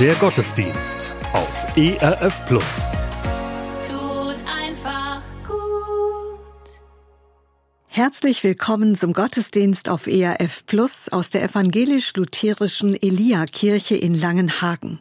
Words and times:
Der 0.00 0.14
Gottesdienst 0.14 1.12
auf 1.32 1.76
ERF 1.76 2.46
Plus. 2.46 2.86
Tut 3.84 4.36
einfach 4.46 5.22
gut. 5.44 6.70
Herzlich 7.88 8.44
willkommen 8.44 8.94
zum 8.94 9.12
Gottesdienst 9.12 9.88
auf 9.88 10.06
ERF 10.06 10.64
Plus 10.66 11.08
aus 11.08 11.30
der 11.30 11.42
evangelisch-lutherischen 11.42 12.94
Elia-Kirche 12.94 13.96
in 13.96 14.14
Langenhagen. 14.14 15.00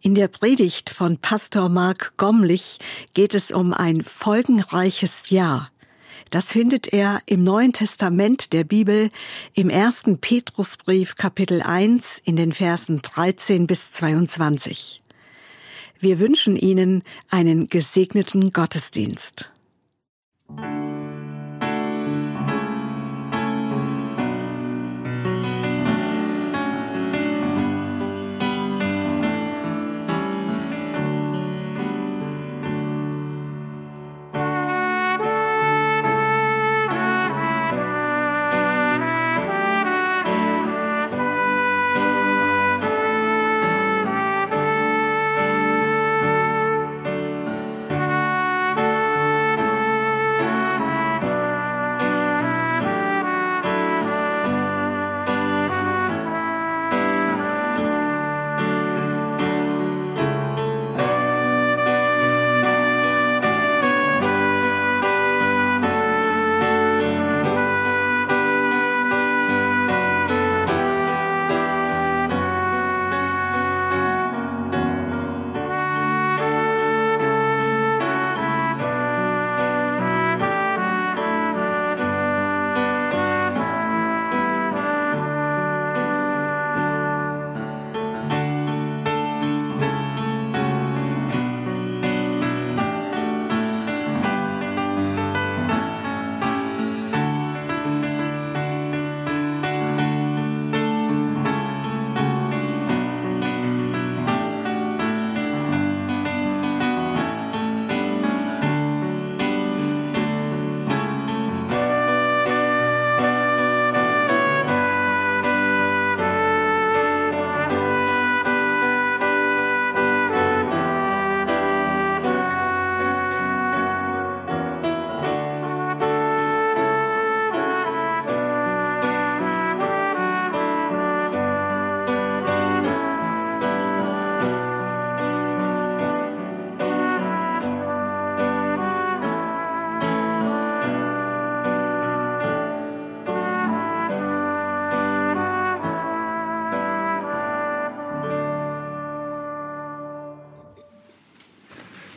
In 0.00 0.16
der 0.16 0.26
Predigt 0.26 0.90
von 0.90 1.18
Pastor 1.18 1.68
Mark 1.68 2.14
Gomlich 2.16 2.78
geht 3.14 3.32
es 3.32 3.52
um 3.52 3.72
ein 3.72 4.02
folgenreiches 4.02 5.30
Jahr. 5.30 5.70
Das 6.30 6.52
findet 6.52 6.92
er 6.92 7.22
im 7.26 7.44
Neuen 7.44 7.72
Testament 7.72 8.52
der 8.52 8.64
Bibel 8.64 9.10
im 9.54 9.70
ersten 9.70 10.18
Petrusbrief 10.18 11.14
Kapitel 11.16 11.62
1 11.62 12.18
in 12.24 12.36
den 12.36 12.52
Versen 12.52 13.02
13 13.02 13.66
bis 13.66 13.92
22. 13.92 15.02
Wir 16.00 16.18
wünschen 16.18 16.56
Ihnen 16.56 17.02
einen 17.30 17.68
gesegneten 17.68 18.50
Gottesdienst. 18.50 19.50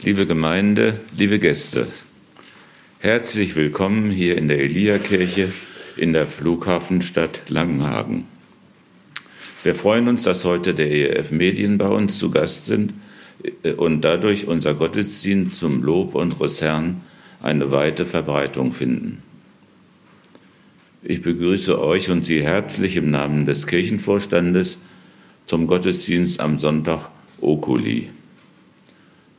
Liebe 0.07 0.25
Gemeinde, 0.25 1.01
liebe 1.18 1.38
Gäste, 1.38 1.85
herzlich 3.00 3.57
willkommen 3.57 4.09
hier 4.09 4.38
in 4.38 4.47
der 4.47 4.59
Elia-Kirche 4.59 5.51
in 5.97 6.13
der 6.13 6.28
Flughafenstadt 6.28 7.50
Langenhagen. 7.50 8.23
Wir 9.63 9.75
freuen 9.75 10.07
uns, 10.07 10.23
dass 10.23 10.46
heute 10.46 10.73
der 10.73 10.90
ERF 10.90 11.31
Medien 11.31 11.78
bei 11.78 11.90
uns 11.90 12.19
zu 12.19 12.31
Gast 12.31 12.67
sind 12.67 12.94
äh, 13.63 13.73
und 13.73 14.00
dadurch 14.00 14.47
unser 14.47 14.75
Gottesdienst 14.75 15.59
zum 15.59 15.84
Lob 15.84 16.16
unseres 16.16 16.62
Herrn 16.62 17.01
eine 17.41 17.72
weite 17.72 18.06
Verbreitung 18.06 18.72
finden. 18.72 19.22
Ich 21.03 21.22
begrüße 21.22 21.81
euch 21.81 22.09
und 22.09 22.25
Sie 22.25 22.41
herzlich 22.41 22.96
im 22.96 23.12
Namen 23.12 23.46
des 23.46 23.67
Kirchenvorstandes 23.67 24.78
zum 25.47 25.67
Gottesdienst 25.67 26.40
am 26.40 26.59
Sonntag 26.59 27.09
Okuli. 27.41 28.12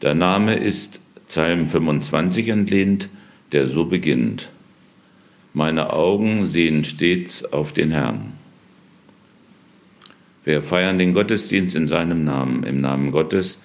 Der 0.01 0.15
Name 0.15 0.55
ist 0.55 1.01
Psalm 1.27 1.69
25 1.69 2.49
entlehnt, 2.51 3.09
der 3.51 3.67
so 3.67 3.87
beginnt. 3.87 4.49
Meine 5.53 5.93
Augen 5.93 6.47
sehen 6.47 6.85
stets 6.85 7.45
auf 7.45 7.73
den 7.73 7.91
Herrn. 7.91 8.35
Wir 10.45 10.63
feiern 10.63 11.01
den 11.01 11.15
Gottesdienst 11.15 11.75
in 11.75 11.89
seinem 11.89 12.23
Namen, 12.23 12.63
im 12.63 12.81
Namen 12.81 13.11
Gottes, 13.11 13.59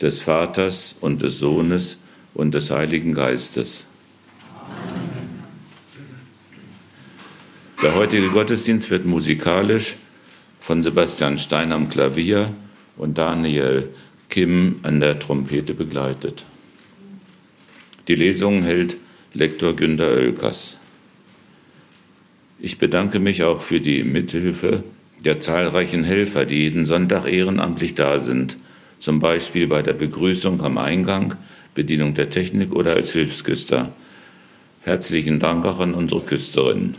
des 0.00 0.20
Vaters 0.20 0.94
und 1.00 1.22
des 1.22 1.38
Sohnes 1.38 1.98
und 2.34 2.54
des 2.54 2.70
Heiligen 2.70 3.14
Geistes. 3.14 3.86
Der 7.82 7.94
heutige 7.94 8.28
Gottesdienst 8.28 8.90
wird 8.90 9.06
musikalisch 9.06 9.96
von 10.60 10.82
Sebastian 10.82 11.38
Stein 11.38 11.72
am 11.72 11.88
Klavier 11.88 12.52
und 12.98 13.16
Daniel 13.16 13.88
Kim 14.28 14.80
an 14.82 15.00
der 15.00 15.18
Trompete 15.18 15.74
begleitet. 15.74 16.44
Die 18.08 18.14
Lesung 18.14 18.62
hält 18.62 18.96
Lektor 19.34 19.74
Günter 19.74 20.08
Oelkers. 20.08 20.78
Ich 22.58 22.78
bedanke 22.78 23.20
mich 23.20 23.42
auch 23.42 23.60
für 23.60 23.80
die 23.80 24.04
Mithilfe 24.04 24.82
der 25.24 25.40
zahlreichen 25.40 26.04
Helfer, 26.04 26.44
die 26.44 26.62
jeden 26.62 26.84
Sonntag 26.84 27.26
ehrenamtlich 27.26 27.94
da 27.94 28.20
sind, 28.20 28.56
zum 28.98 29.18
Beispiel 29.18 29.66
bei 29.66 29.82
der 29.82 29.92
Begrüßung 29.92 30.62
am 30.62 30.78
Eingang, 30.78 31.34
Bedienung 31.74 32.14
der 32.14 32.30
Technik 32.30 32.72
oder 32.72 32.94
als 32.94 33.12
Hilfsküster. 33.12 33.92
Herzlichen 34.82 35.38
Dank 35.38 35.64
auch 35.66 35.80
an 35.80 35.94
unsere 35.94 36.20
Küsterin. 36.20 36.96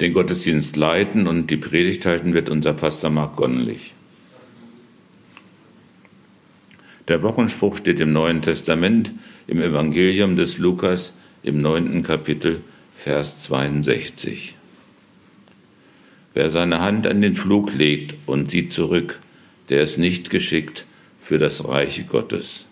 Den 0.00 0.12
Gottesdienst 0.12 0.76
leiten 0.76 1.26
und 1.26 1.50
die 1.50 1.56
Predigt 1.56 2.06
halten 2.06 2.34
wird 2.34 2.50
unser 2.50 2.72
Pastor 2.72 3.10
Mark 3.10 3.36
Gonnlich. 3.36 3.94
Der 7.08 7.22
Wochenspruch 7.22 7.78
steht 7.78 8.00
im 8.00 8.12
Neuen 8.12 8.42
Testament, 8.42 9.12
im 9.46 9.62
Evangelium 9.62 10.36
des 10.36 10.58
Lukas, 10.58 11.14
im 11.42 11.62
neunten 11.62 12.02
Kapitel, 12.02 12.60
Vers 12.94 13.44
62. 13.44 14.54
Wer 16.34 16.50
seine 16.50 16.80
Hand 16.80 17.06
an 17.06 17.22
den 17.22 17.34
Flug 17.34 17.72
legt 17.72 18.16
und 18.26 18.50
sieht 18.50 18.72
zurück, 18.72 19.20
der 19.70 19.82
ist 19.82 19.96
nicht 19.96 20.28
geschickt 20.28 20.84
für 21.22 21.38
das 21.38 21.66
Reiche 21.66 22.04
Gottes. 22.04 22.66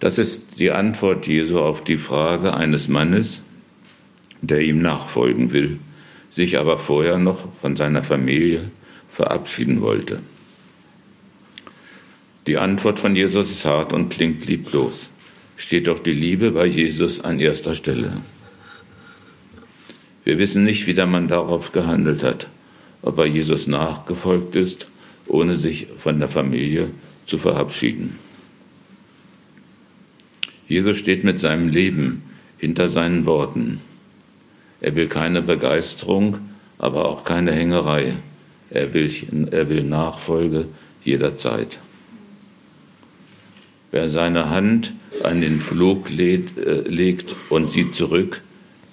Das 0.00 0.18
ist 0.18 0.58
die 0.58 0.72
Antwort 0.72 1.28
Jesu 1.28 1.60
auf 1.60 1.84
die 1.84 1.98
Frage 1.98 2.54
eines 2.54 2.88
Mannes, 2.88 3.42
der 4.40 4.62
ihm 4.62 4.82
nachfolgen 4.82 5.52
will, 5.52 5.78
sich 6.28 6.58
aber 6.58 6.78
vorher 6.78 7.18
noch 7.18 7.46
von 7.60 7.76
seiner 7.76 8.02
Familie 8.02 8.68
verabschieden 9.08 9.80
wollte. 9.80 10.22
Die 12.46 12.58
Antwort 12.58 12.98
von 12.98 13.14
Jesus 13.14 13.52
ist 13.52 13.64
hart 13.64 13.92
und 13.92 14.10
klingt 14.10 14.46
lieblos. 14.46 15.10
Steht 15.56 15.86
doch 15.86 16.00
die 16.00 16.12
Liebe 16.12 16.50
bei 16.50 16.66
Jesus 16.66 17.20
an 17.20 17.38
erster 17.38 17.76
Stelle. 17.76 18.20
Wir 20.24 20.38
wissen 20.38 20.64
nicht, 20.64 20.86
wie 20.88 20.94
der 20.94 21.06
Mann 21.06 21.28
darauf 21.28 21.70
gehandelt 21.70 22.24
hat, 22.24 22.48
ob 23.00 23.18
er 23.18 23.26
Jesus 23.26 23.68
nachgefolgt 23.68 24.56
ist, 24.56 24.88
ohne 25.26 25.54
sich 25.54 25.86
von 25.98 26.18
der 26.18 26.28
Familie 26.28 26.90
zu 27.26 27.38
verabschieden. 27.38 28.18
Jesus 30.66 30.98
steht 30.98 31.22
mit 31.22 31.38
seinem 31.38 31.68
Leben 31.68 32.22
hinter 32.58 32.88
seinen 32.88 33.24
Worten. 33.26 33.80
Er 34.80 34.96
will 34.96 35.06
keine 35.06 35.42
Begeisterung, 35.42 36.38
aber 36.78 37.08
auch 37.08 37.24
keine 37.24 37.52
Hängerei. 37.52 38.14
Er 38.70 38.94
will, 38.94 39.10
er 39.50 39.68
will 39.68 39.84
Nachfolge 39.84 40.66
jederzeit. 41.04 41.78
Wer 43.92 44.08
seine 44.08 44.48
Hand 44.48 44.94
an 45.22 45.42
den 45.42 45.60
Flug 45.60 46.10
lädt, 46.10 46.58
äh, 46.58 46.80
legt 46.80 47.36
und 47.50 47.70
sieht 47.70 47.94
zurück, 47.94 48.42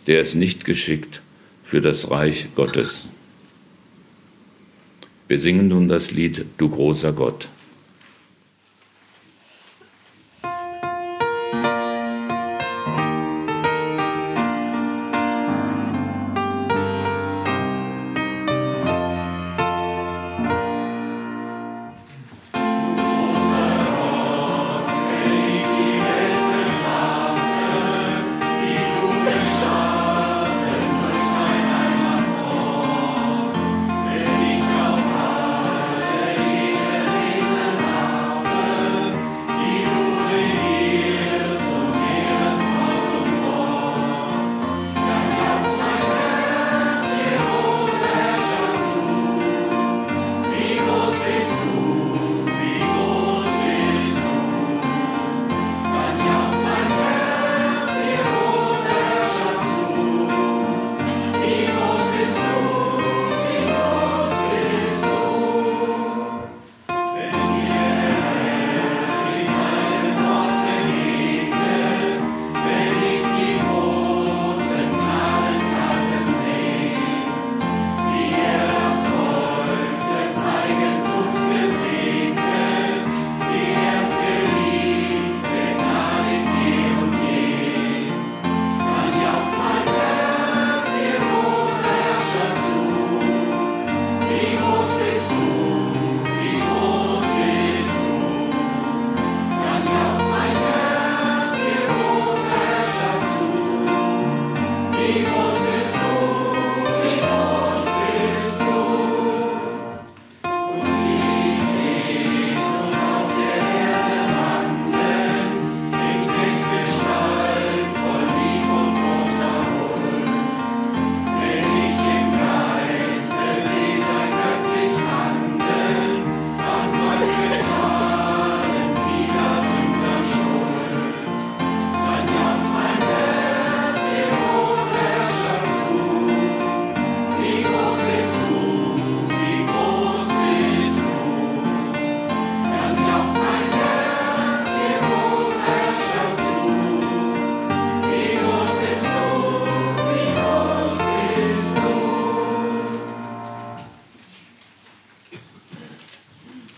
der 0.08 0.22
ist 0.22 0.36
nicht 0.36 0.66
geschickt 0.66 1.22
für 1.64 1.82
das 1.82 2.12
Reich 2.12 2.50
Gottes. 2.54 3.10
Wir 5.30 5.40
singen 5.40 5.70
nun 5.70 5.88
das 5.88 6.12
Lied 6.12 6.46
Du 6.58 6.70
großer 6.70 7.14
Gott. 7.14 7.48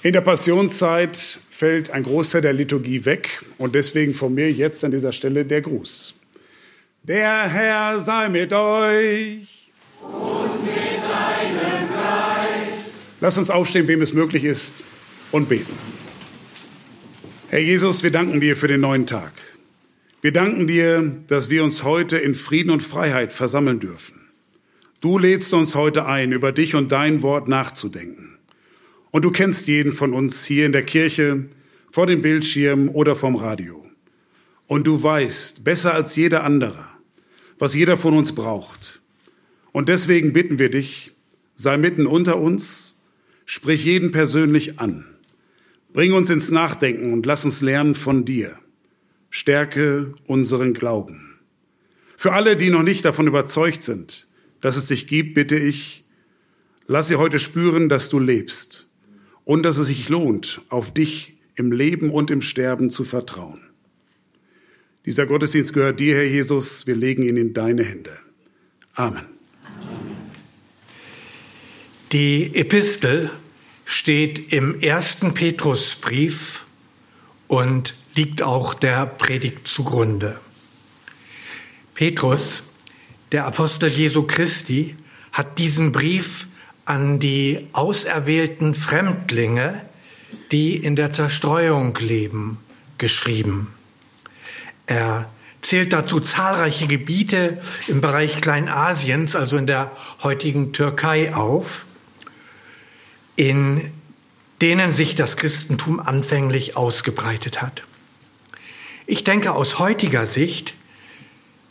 In 0.03 0.13
der 0.13 0.21
Passionszeit 0.21 1.39
fällt 1.51 1.91
ein 1.91 2.01
Großteil 2.01 2.41
der 2.41 2.53
Liturgie 2.53 3.05
weg 3.05 3.43
und 3.59 3.75
deswegen 3.75 4.15
von 4.15 4.33
mir 4.33 4.51
jetzt 4.51 4.83
an 4.83 4.89
dieser 4.89 5.11
Stelle 5.11 5.45
der 5.45 5.61
Gruß. 5.61 6.15
Der 7.03 7.47
Herr 7.47 7.99
sei 7.99 8.29
mit 8.29 8.51
euch. 8.51 9.69
Und 10.01 10.65
mit 10.65 10.73
deinem 10.73 11.87
Geist. 11.91 12.93
Lass 13.19 13.37
uns 13.37 13.51
aufstehen, 13.51 13.87
wem 13.87 14.01
es 14.01 14.13
möglich 14.13 14.43
ist, 14.43 14.83
und 15.31 15.49
beten. 15.49 15.77
Herr 17.49 17.59
Jesus, 17.59 18.01
wir 18.01 18.11
danken 18.11 18.41
dir 18.41 18.55
für 18.55 18.67
den 18.67 18.81
neuen 18.81 19.05
Tag. 19.05 19.33
Wir 20.21 20.31
danken 20.31 20.65
dir, 20.65 21.15
dass 21.27 21.51
wir 21.51 21.63
uns 21.63 21.83
heute 21.83 22.17
in 22.17 22.33
Frieden 22.33 22.71
und 22.71 22.81
Freiheit 22.81 23.33
versammeln 23.33 23.79
dürfen. 23.79 24.19
Du 24.99 25.19
lädst 25.19 25.53
uns 25.53 25.75
heute 25.75 26.07
ein, 26.07 26.31
über 26.31 26.51
dich 26.51 26.73
und 26.73 26.91
dein 26.91 27.21
Wort 27.21 27.47
nachzudenken. 27.47 28.30
Und 29.11 29.25
du 29.25 29.31
kennst 29.31 29.67
jeden 29.67 29.91
von 29.91 30.13
uns 30.13 30.45
hier 30.45 30.65
in 30.65 30.71
der 30.71 30.83
Kirche, 30.83 31.45
vor 31.91 32.07
dem 32.07 32.21
Bildschirm 32.21 32.89
oder 32.89 33.15
vom 33.15 33.35
Radio. 33.35 33.85
Und 34.67 34.87
du 34.87 35.03
weißt 35.03 35.65
besser 35.65 35.93
als 35.93 36.15
jeder 36.15 36.45
andere, 36.45 36.87
was 37.59 37.75
jeder 37.75 37.97
von 37.97 38.15
uns 38.17 38.33
braucht. 38.33 39.01
Und 39.73 39.89
deswegen 39.89 40.31
bitten 40.31 40.59
wir 40.59 40.69
dich, 40.69 41.11
sei 41.55 41.75
mitten 41.75 42.07
unter 42.07 42.39
uns, 42.39 42.95
sprich 43.45 43.83
jeden 43.83 44.11
persönlich 44.11 44.79
an. 44.79 45.05
Bring 45.91 46.13
uns 46.13 46.29
ins 46.29 46.51
Nachdenken 46.51 47.11
und 47.11 47.25
lass 47.25 47.43
uns 47.43 47.61
lernen 47.61 47.95
von 47.95 48.23
dir. 48.23 48.57
Stärke 49.29 50.13
unseren 50.25 50.73
Glauben. 50.73 51.39
Für 52.15 52.31
alle, 52.31 52.55
die 52.55 52.69
noch 52.69 52.83
nicht 52.83 53.03
davon 53.03 53.27
überzeugt 53.27 53.83
sind, 53.83 54.29
dass 54.61 54.77
es 54.77 54.87
dich 54.87 55.07
gibt, 55.07 55.33
bitte 55.33 55.57
ich, 55.57 56.05
lass 56.87 57.09
sie 57.09 57.17
heute 57.17 57.39
spüren, 57.39 57.89
dass 57.89 58.07
du 58.07 58.19
lebst 58.19 58.87
und 59.45 59.63
dass 59.63 59.77
es 59.77 59.87
sich 59.87 60.09
lohnt, 60.09 60.61
auf 60.69 60.93
dich 60.93 61.35
im 61.55 61.71
Leben 61.71 62.11
und 62.11 62.31
im 62.31 62.41
Sterben 62.41 62.91
zu 62.91 63.03
vertrauen. 63.03 63.61
Dieser 65.05 65.25
Gottesdienst 65.25 65.73
gehört 65.73 65.99
dir, 65.99 66.15
Herr 66.15 66.27
Jesus. 66.27 66.85
Wir 66.85 66.95
legen 66.95 67.23
ihn 67.23 67.37
in 67.37 67.53
deine 67.53 67.83
Hände. 67.83 68.17
Amen. 68.93 69.25
Die 72.11 72.55
Epistel 72.55 73.31
steht 73.85 74.53
im 74.53 74.79
ersten 74.79 75.33
Petrusbrief 75.33 76.65
und 77.47 77.95
liegt 78.15 78.43
auch 78.43 78.73
der 78.73 79.05
Predigt 79.05 79.67
zugrunde. 79.67 80.39
Petrus, 81.93 82.63
der 83.31 83.45
Apostel 83.45 83.89
Jesu 83.89 84.23
Christi, 84.23 84.95
hat 85.31 85.57
diesen 85.57 85.91
Brief 85.91 86.47
an 86.91 87.19
die 87.19 87.69
auserwählten 87.71 88.75
Fremdlinge, 88.75 89.81
die 90.51 90.75
in 90.75 90.97
der 90.97 91.13
Zerstreuung 91.13 91.95
leben, 91.95 92.57
geschrieben. 92.97 93.73
Er 94.87 95.31
zählt 95.61 95.93
dazu 95.93 96.19
zahlreiche 96.19 96.87
Gebiete 96.87 97.61
im 97.87 98.01
Bereich 98.01 98.41
Kleinasiens, 98.41 99.37
also 99.37 99.55
in 99.55 99.67
der 99.67 99.95
heutigen 100.21 100.73
Türkei 100.73 101.33
auf, 101.33 101.85
in 103.37 103.89
denen 104.61 104.93
sich 104.93 105.15
das 105.15 105.37
Christentum 105.37 106.01
anfänglich 106.01 106.75
ausgebreitet 106.75 107.61
hat. 107.61 107.83
Ich 109.07 109.23
denke 109.23 109.53
aus 109.53 109.79
heutiger 109.79 110.27
Sicht, 110.27 110.73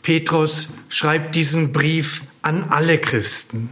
Petrus 0.01 0.69
schreibt 0.89 1.35
diesen 1.35 1.71
Brief 1.71 2.23
an 2.41 2.63
alle 2.63 2.97
Christen, 2.97 3.69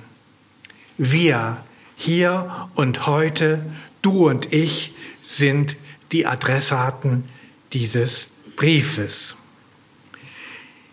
wir, 0.99 1.63
Hier 1.95 2.69
und 2.75 3.07
heute, 3.07 3.65
du 4.01 4.29
und 4.29 4.53
ich 4.53 4.93
sind 5.23 5.75
die 6.11 6.25
Adressaten 6.25 7.23
dieses 7.73 8.27
Briefes. 8.55 9.35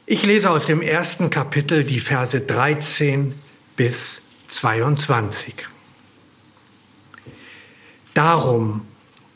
Ich 0.06 0.24
lese 0.24 0.50
aus 0.50 0.66
dem 0.66 0.82
ersten 0.82 1.30
Kapitel 1.30 1.84
die 1.84 2.00
Verse 2.00 2.40
13 2.40 3.34
bis 3.76 4.22
22. 4.48 5.66
Darum 8.14 8.82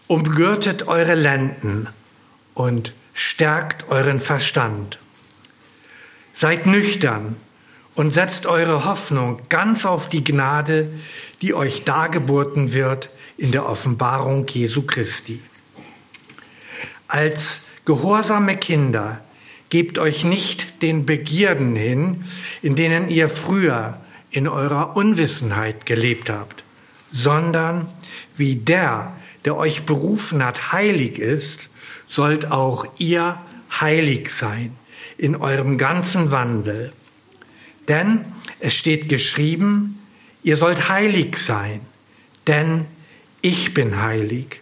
umgürtet 0.06 0.88
eure 0.88 1.14
Lenden 1.14 1.88
und 2.54 2.94
stärkt 3.12 3.88
euren 3.88 4.20
Verstand. 4.20 4.98
Seid 6.34 6.66
nüchtern 6.66 7.36
und 8.00 8.12
setzt 8.12 8.46
eure 8.46 8.86
Hoffnung 8.86 9.42
ganz 9.50 9.84
auf 9.84 10.08
die 10.08 10.24
Gnade, 10.24 10.88
die 11.42 11.52
euch 11.52 11.84
dargeboten 11.84 12.72
wird 12.72 13.10
in 13.36 13.52
der 13.52 13.68
Offenbarung 13.68 14.46
Jesu 14.46 14.86
Christi. 14.86 15.38
Als 17.08 17.60
gehorsame 17.84 18.56
Kinder 18.56 19.20
gebt 19.68 19.98
euch 19.98 20.24
nicht 20.24 20.80
den 20.80 21.04
Begierden 21.04 21.76
hin, 21.76 22.24
in 22.62 22.74
denen 22.74 23.10
ihr 23.10 23.28
früher 23.28 24.00
in 24.30 24.48
eurer 24.48 24.96
Unwissenheit 24.96 25.84
gelebt 25.84 26.30
habt, 26.30 26.64
sondern 27.10 27.86
wie 28.34 28.54
der, 28.54 29.12
der 29.44 29.58
euch 29.58 29.82
berufen 29.82 30.42
hat, 30.42 30.72
heilig 30.72 31.18
ist, 31.18 31.68
sollt 32.06 32.50
auch 32.50 32.86
ihr 32.96 33.38
heilig 33.78 34.30
sein 34.30 34.74
in 35.18 35.36
eurem 35.36 35.76
ganzen 35.76 36.32
Wandel. 36.32 36.94
Denn 37.88 38.24
es 38.60 38.74
steht 38.74 39.08
geschrieben, 39.08 39.98
ihr 40.42 40.56
sollt 40.56 40.88
heilig 40.88 41.38
sein, 41.38 41.80
denn 42.46 42.86
ich 43.42 43.74
bin 43.74 44.02
heilig. 44.02 44.60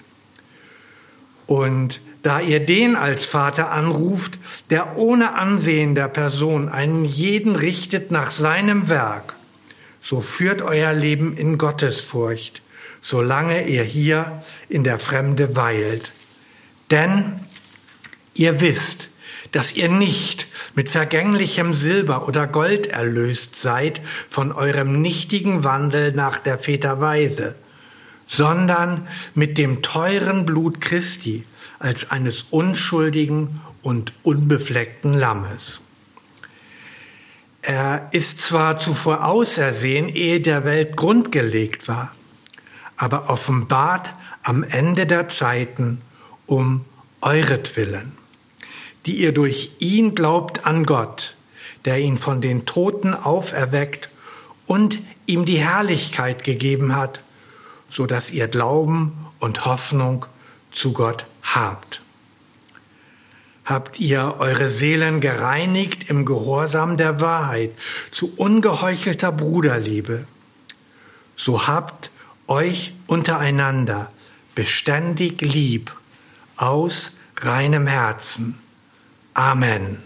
Und 1.47 2.01
da 2.23 2.41
ihr 2.41 2.61
den 2.61 2.97
als 2.97 3.25
Vater 3.25 3.71
anruft, 3.71 4.39
der 4.71 4.97
ohne 4.97 5.35
Ansehen 5.35 5.95
der 5.95 6.09
Person 6.09 6.69
einen 6.69 7.05
jeden 7.05 7.57
richtet 7.57 8.11
nach 8.11 8.31
seinem 8.31 8.89
Werk, 8.89 9.37
so 10.03 10.21
führt 10.21 10.63
euer 10.63 10.93
Leben 10.93 11.37
in 11.37 11.59
Gottesfurcht, 11.59 12.63
solange 13.01 13.69
ihr 13.69 13.83
hier 13.83 14.43
in 14.69 14.85
der 14.85 14.99
Fremde 14.99 15.57
weilt. 15.57 16.13
Denn 16.91 17.41
ihr 18.35 18.61
wisst, 18.61 19.11
dass 19.53 19.75
ihr 19.77 19.89
nicht 19.89 20.48
mit 20.78 20.90
vergänglichem 20.90 21.75
Silber 21.75 22.28
oder 22.28 22.47
Gold 22.47 22.87
erlöst 22.87 23.56
seid 23.56 24.00
von 24.28 24.52
eurem 24.52 25.02
nichtigen 25.02 25.64
Wandel 25.64 26.12
nach 26.12 26.38
der 26.38 26.56
Väterweise, 26.56 27.56
sondern 28.28 29.08
mit 29.35 29.58
dem 29.58 29.82
teuren 29.82 30.47
Blut 30.47 30.80
Christi 30.80 31.44
als 31.80 32.12
eines 32.12 32.42
unschuldigen 32.42 33.61
und 33.82 34.12
unbefleckten 34.23 35.14
Lammes. 35.14 35.80
Er 37.61 38.11
ist 38.12 38.38
zwar 38.38 38.76
zuvor 38.76 39.25
ausersehen, 39.25 40.08
ehe 40.08 40.40
der 40.40 40.64
Welt 40.64 40.97
grundgelegt 40.97 41.88
war, 41.88 42.14
aber 42.97 43.28
offenbart 43.30 44.14
am 44.44 44.62
Ende 44.62 45.06
der 45.06 45.28
Zeiten 45.28 46.02
um 46.47 46.85
euretwillen 47.20 48.18
die 49.09 49.23
ihr 49.23 49.33
durch 49.33 49.71
ihn 49.79 50.15
glaubt 50.15 50.67
an 50.67 50.85
Gott, 50.85 51.35
der 51.87 51.99
ihn 51.99 52.19
von 52.19 52.43
den 52.43 52.67
Toten 52.67 53.15
auferweckt 53.15 54.11
und 54.67 54.99
ihm 55.25 55.47
die 55.47 55.57
Herrlichkeit 55.57 56.45
gegeben 56.45 56.95
hat, 56.95 57.23
so 57.88 58.05
dass 58.05 58.31
ihr 58.31 58.49
Glauben 58.49 59.17
und 59.38 59.65
Hoffnung 59.65 60.27
zu 60.71 60.93
Gott 60.93 61.25
habt. 61.43 62.03
Habt 63.65 63.99
ihr 63.99 64.35
eure 64.41 64.69
Seelen 64.69 65.23
gereinigt 65.23 66.11
im 66.11 66.27
Gehorsam 66.27 66.99
der 66.99 67.23
Wahrheit 67.23 67.71
zu 68.11 68.35
ungeheuchelter 68.37 69.33
Bruderliebe, 69.33 70.27
so 71.35 71.67
habt 71.67 72.11
euch 72.47 72.93
untereinander 73.07 74.12
beständig 74.55 75.41
lieb 75.41 75.97
aus 76.57 77.12
reinem 77.41 77.87
Herzen 77.87 78.59
Amen. 79.38 80.02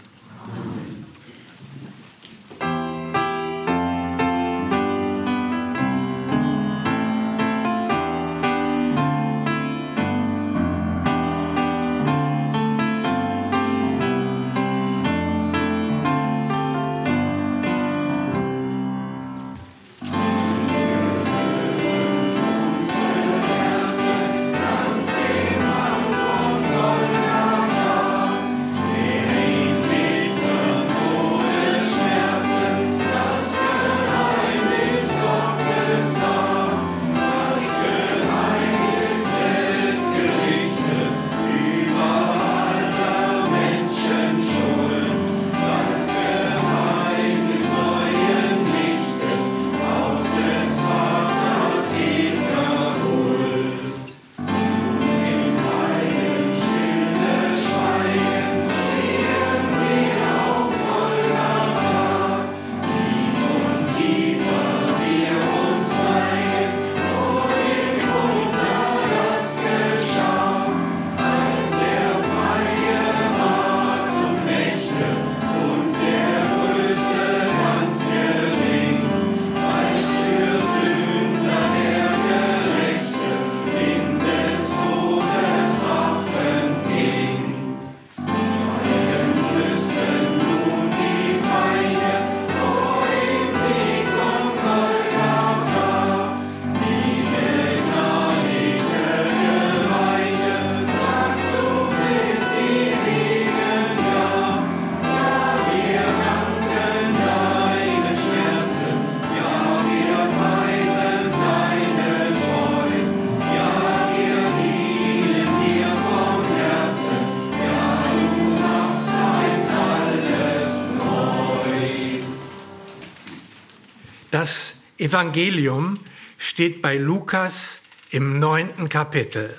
Evangelium 125.03 125.99
steht 126.37 126.81
bei 126.81 126.97
Lukas 126.97 127.81
im 128.09 128.39
neunten 128.39 128.87
Kapitel. 128.87 129.53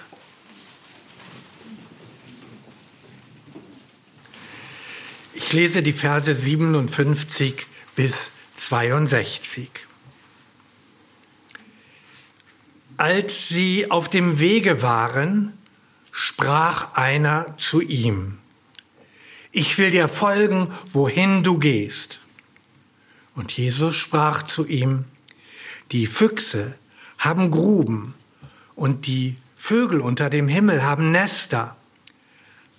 Ich 5.35 5.53
lese 5.53 5.83
die 5.83 5.93
Verse 5.93 6.33
57 6.33 7.67
bis 7.95 8.33
62. 8.57 9.69
Als 12.97 13.49
sie 13.49 13.91
auf 13.91 14.09
dem 14.09 14.41
Wege 14.41 14.81
waren, 14.81 15.53
sprach 16.11 16.95
einer 16.95 17.55
zu 17.59 17.83
ihm, 17.83 18.39
ich 19.53 19.77
will 19.77 19.91
dir 19.91 20.09
folgen, 20.09 20.73
wohin 20.91 21.43
du 21.43 21.59
gehst. 21.59 22.21
Und 23.35 23.53
Jesus 23.53 23.95
sprach 23.95 24.43
zu 24.43 24.67
ihm, 24.67 25.05
die 25.95 26.09
Füchse 26.09 26.75
haben 27.19 27.53
Gruben 27.53 28.15
und 28.75 29.07
die 29.07 29.37
Vögel 29.55 30.01
unter 30.01 30.29
dem 30.29 30.49
Himmel 30.49 30.83
haben 30.83 31.13
Nester. 31.13 31.77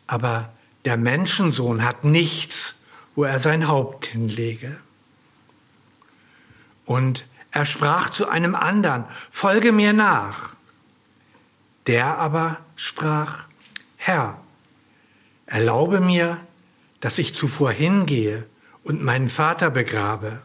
Aber 0.06 0.54
der 0.84 0.98
Menschensohn 0.98 1.86
hat 1.86 2.04
nichts, 2.04 2.76
wo 3.16 3.24
er 3.24 3.40
sein 3.40 3.70
Haupt 3.70 4.08
hinlege. 4.08 4.78
Und 6.84 7.26
er 7.52 7.66
sprach 7.66 8.10
zu 8.10 8.28
einem 8.28 8.54
anderen, 8.54 9.06
folge 9.32 9.72
mir 9.72 9.94
nach. 9.94 10.54
Der 11.88 12.18
aber 12.18 12.60
sprach, 12.76 13.46
Herr, 13.96 14.38
erlaube 15.46 16.02
mir, 16.02 16.38
dass 17.00 17.18
ich 17.18 17.34
zuvor 17.34 17.72
hingehe 17.72 18.46
und 18.84 19.02
meinen 19.02 19.30
Vater 19.30 19.70
begrabe. 19.70 20.42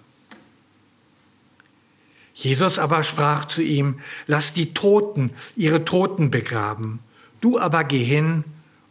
Jesus 2.35 2.79
aber 2.79 3.03
sprach 3.03 3.45
zu 3.45 3.63
ihm, 3.63 4.01
lass 4.27 4.53
die 4.53 4.73
Toten 4.73 5.31
ihre 5.57 5.85
Toten 5.85 6.31
begraben, 6.31 7.01
du 7.41 7.59
aber 7.59 7.85
geh 7.85 8.05
hin 8.05 8.45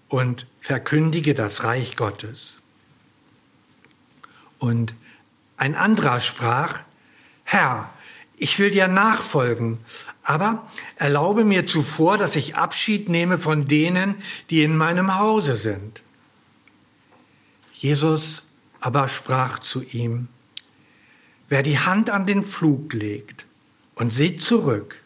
und 0.07 0.45
verkündige 0.59 1.33
das 1.33 1.63
Reich 1.63 1.95
Gottes. 1.95 2.57
Und 4.57 4.93
ein 5.57 5.75
anderer 5.75 6.19
sprach, 6.19 6.81
Herr, 7.43 7.89
ich 8.37 8.57
will 8.59 8.71
dir 8.71 8.87
nachfolgen, 8.87 9.79
aber 10.23 10.69
erlaube 10.95 11.43
mir 11.43 11.65
zuvor, 11.65 12.17
dass 12.17 12.35
ich 12.35 12.55
Abschied 12.55 13.09
nehme 13.09 13.37
von 13.37 13.67
denen, 13.67 14.15
die 14.49 14.63
in 14.63 14.77
meinem 14.77 15.17
Hause 15.17 15.55
sind. 15.55 16.01
Jesus 17.73 18.43
aber 18.79 19.07
sprach 19.07 19.59
zu 19.59 19.81
ihm, 19.83 20.27
wer 21.49 21.63
die 21.63 21.79
Hand 21.79 22.09
an 22.09 22.25
den 22.25 22.43
Flug 22.43 22.93
legt 22.93 23.45
und 23.95 24.13
sieht 24.13 24.41
zurück, 24.41 25.03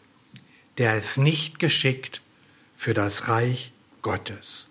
der 0.78 0.96
ist 0.96 1.18
nicht 1.18 1.58
geschickt 1.58 2.20
für 2.74 2.94
das 2.94 3.28
Reich 3.28 3.72
Gottes. 4.02 4.68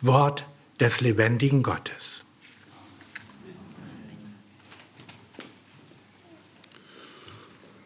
Wort 0.00 0.46
des 0.80 1.00
lebendigen 1.00 1.62
Gottes. 1.62 2.24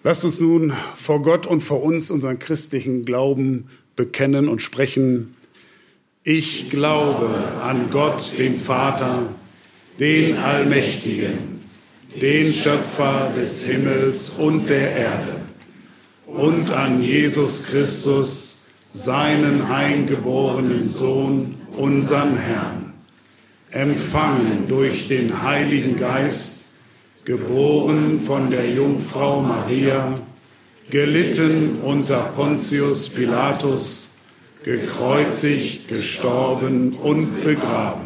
Lasst 0.03 0.25
uns 0.25 0.39
nun 0.39 0.73
vor 0.95 1.21
Gott 1.23 1.47
und 1.47 1.63
vor 1.63 1.83
uns 1.83 2.13
unseren 2.13 2.39
christlichen 2.39 3.05
Glauben 3.05 3.71
bekennen 3.97 4.49
und 4.49 4.63
sprechen. 4.63 5.35
Ich 6.23 6.71
glaube 6.71 7.29
an 7.61 7.91
Gott, 7.91 8.39
den 8.39 8.57
Vater, 8.57 9.35
den 9.99 10.37
Allmächtigen, 10.37 11.56
den 12.21 12.53
Schöpfer 12.53 13.33
des 13.37 13.65
Himmels 13.65 14.31
und 14.31 14.69
der 14.69 14.91
Erde, 14.93 15.41
und 16.27 16.71
an 16.71 17.03
Jesus 17.03 17.65
Christus, 17.65 18.59
seinen 18.93 19.63
eingeborenen 19.63 20.87
Sohn, 20.87 21.55
unseren 21.77 22.37
Herrn, 22.39 22.95
empfangen 23.71 24.67
durch 24.69 25.09
den 25.09 25.43
Heiligen 25.43 25.97
Geist, 25.97 26.65
geboren 27.27 28.19
von 28.21 28.51
der 28.51 28.71
Jungfrau 28.71 29.43
Maria, 29.43 30.19
gelitten 30.89 31.81
unter 31.83 32.21
Pontius 32.35 33.11
Pilatus, 33.11 34.13
gekreuzigt, 34.65 35.89
gestorben 35.89 36.95
und 36.95 37.45
begraben, 37.45 38.06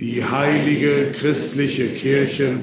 die 0.00 0.24
heilige 0.24 1.12
christliche 1.12 1.88
Kirche, 1.88 2.60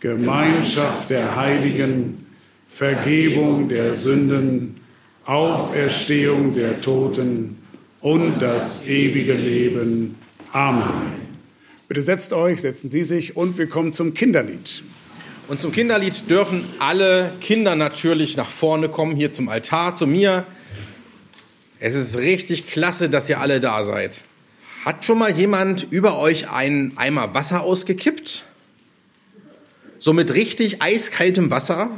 Gemeinschaft 0.00 1.10
der 1.10 1.36
Heiligen, 1.36 2.26
Vergebung 2.66 3.68
der 3.68 3.94
Sünden, 3.94 4.80
Auferstehung 5.26 6.54
der 6.54 6.80
Toten 6.80 7.58
und 8.00 8.40
das 8.40 8.86
ewige 8.86 9.34
Leben. 9.34 10.14
Amen. 10.52 11.12
Bitte 11.88 12.02
setzt 12.02 12.32
euch, 12.32 12.62
setzen 12.62 12.88
Sie 12.88 13.04
sich 13.04 13.36
und 13.36 13.58
wir 13.58 13.68
kommen 13.68 13.92
zum 13.92 14.14
Kinderlied. 14.14 14.82
Und 15.48 15.60
zum 15.60 15.72
Kinderlied 15.72 16.30
dürfen 16.30 16.64
alle 16.78 17.34
Kinder 17.42 17.76
natürlich 17.76 18.38
nach 18.38 18.48
vorne 18.48 18.88
kommen, 18.88 19.14
hier 19.14 19.30
zum 19.32 19.50
Altar, 19.50 19.94
zu 19.94 20.06
mir. 20.06 20.46
Es 21.78 21.94
ist 21.94 22.16
richtig 22.16 22.66
klasse, 22.66 23.10
dass 23.10 23.28
ihr 23.28 23.40
alle 23.40 23.60
da 23.60 23.84
seid. 23.84 24.24
Hat 24.84 25.04
schon 25.04 25.18
mal 25.18 25.30
jemand 25.30 25.86
über 25.92 26.18
euch 26.18 26.50
einen 26.50 26.98
Eimer 26.98 27.34
Wasser 27.34 27.62
ausgekippt? 27.62 28.44
So 30.00 30.12
mit 30.12 30.34
richtig 30.34 30.82
eiskaltem 30.82 31.52
Wasser? 31.52 31.88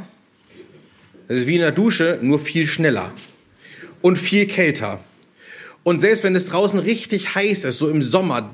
Das 1.27 1.39
ist 1.39 1.47
wie 1.47 1.55
in 1.55 1.61
der 1.61 1.71
Dusche, 1.71 2.19
nur 2.21 2.37
viel 2.37 2.67
schneller 2.67 3.11
und 4.03 4.17
viel 4.17 4.45
kälter. 4.45 4.99
Und 5.81 5.99
selbst 5.99 6.23
wenn 6.23 6.35
es 6.35 6.45
draußen 6.45 6.77
richtig 6.77 7.33
heiß 7.33 7.63
ist, 7.63 7.79
so 7.79 7.89
im 7.89 8.03
Sommer, 8.03 8.53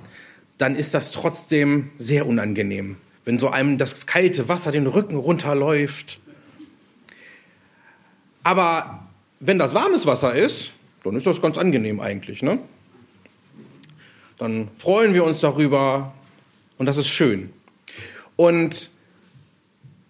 dann 0.58 0.78
ist 0.78 0.94
das 0.94 1.12
trotzdem 1.12 1.90
sehr 1.98 2.26
unangenehm, 2.26 2.96
wenn 3.26 3.38
so 3.38 3.50
einem 3.50 3.78
das 3.78 4.06
kalte 4.06 4.48
Wasser 4.48 4.72
den 4.72 4.88
Rücken 4.88 5.18
runterläuft. 5.18 6.20
Aber 8.44 9.10
wenn 9.42 9.60
das 9.60 9.74
warmes 9.74 10.06
Wasser 10.06 10.34
ist, 10.34 10.72
dann 11.04 11.18
ist 11.18 11.28
das 11.28 11.42
ganz 11.42 11.58
angenehm 11.58 12.00
eigentlich. 12.00 12.42
Ne? 12.42 12.60
Dann 14.42 14.70
freuen 14.76 15.14
wir 15.14 15.24
uns 15.24 15.42
darüber 15.42 16.16
und 16.80 16.88
das 16.88 16.98
ist 16.98 17.10
schön. 17.10 17.54
Und 18.38 18.90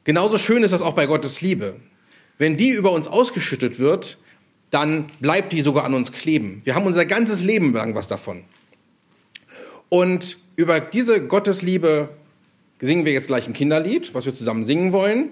genauso 0.06 0.38
schön 0.38 0.64
ist 0.64 0.72
das 0.72 0.82
auch 0.82 0.94
bei 0.94 1.06
Gottes 1.06 1.42
Liebe. 1.42 1.76
Wenn 2.38 2.56
die 2.56 2.70
über 2.70 2.94
uns 2.94 3.10
ausgeschüttet 3.10 3.78
wird, 3.78 4.18
dann 4.70 5.08
bleibt 5.20 5.52
die 5.52 5.60
sogar 5.60 5.84
an 5.84 5.94
uns 5.94 6.14
kleben. 6.14 6.62
Wir 6.64 6.76
haben 6.76 6.86
unser 6.86 7.06
ganzes 7.06 7.44
Leben 7.44 7.74
lang 7.74 7.94
was 7.94 8.08
davon. 8.08 8.46
Und 9.90 10.38
über 10.56 10.80
diese 10.80 11.28
Gottesliebe 11.28 12.08
singen 12.80 13.04
wir 13.04 13.12
jetzt 13.12 13.28
gleich 13.28 13.48
ein 13.48 13.54
Kinderlied, 13.54 14.14
was 14.14 14.26
wir 14.26 14.34
zusammen 14.34 14.64
singen 14.64 14.94
wollen. 14.94 15.32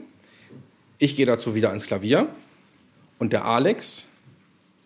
Ich 0.98 1.16
gehe 1.16 1.26
dazu 1.26 1.56
wieder 1.56 1.70
ans 1.70 1.88
Klavier 1.88 2.28
und 3.18 3.32
der 3.32 3.46
Alex 3.46 4.08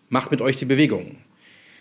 macht 0.08 0.30
mit 0.30 0.40
euch 0.40 0.56
die 0.56 0.66
Bewegung. 0.66 1.16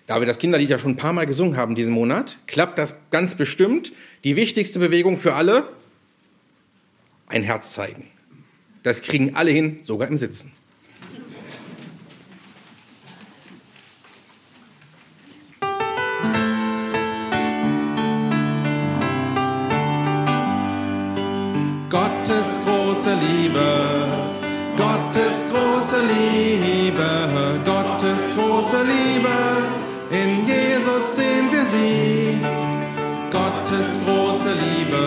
Da 0.05 0.19
wir 0.19 0.27
das 0.27 0.37
Kinderlied 0.37 0.69
ja 0.69 0.79
schon 0.79 0.91
ein 0.91 0.97
paar 0.97 1.13
Mal 1.13 1.25
gesungen 1.25 1.55
haben 1.55 1.75
diesen 1.75 1.93
Monat, 1.93 2.37
klappt 2.45 2.77
das 2.77 2.95
ganz 3.09 3.35
bestimmt. 3.35 3.93
Die 4.25 4.35
wichtigste 4.35 4.79
Bewegung 4.79 5.17
für 5.17 5.33
alle, 5.33 5.69
ein 7.27 7.43
Herz 7.43 7.73
zeigen. 7.73 8.07
Das 8.83 9.01
kriegen 9.01 9.35
alle 9.35 9.51
hin, 9.51 9.79
sogar 9.83 10.09
im 10.09 10.17
Sitzen. 10.17 10.51
Gottes 21.89 22.59
große 22.65 23.13
Liebe, 23.13 24.33
Gottes 24.75 25.47
große 25.49 26.01
Liebe, 26.05 27.61
Gottes 27.63 28.31
große 28.35 28.83
Liebe, 28.83 29.82
in 30.13 30.45
Jesus 30.45 31.15
sehen 31.15 31.51
wir 31.51 31.63
sie. 31.63 32.39
Gottes 33.31 33.99
große 34.05 34.53
Liebe, 34.53 35.05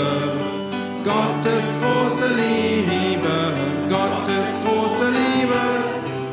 Gottes 1.05 1.73
große 1.81 2.29
Liebe, 2.35 3.55
Gottes 3.89 4.59
große 4.65 5.05
Liebe, 5.05 5.63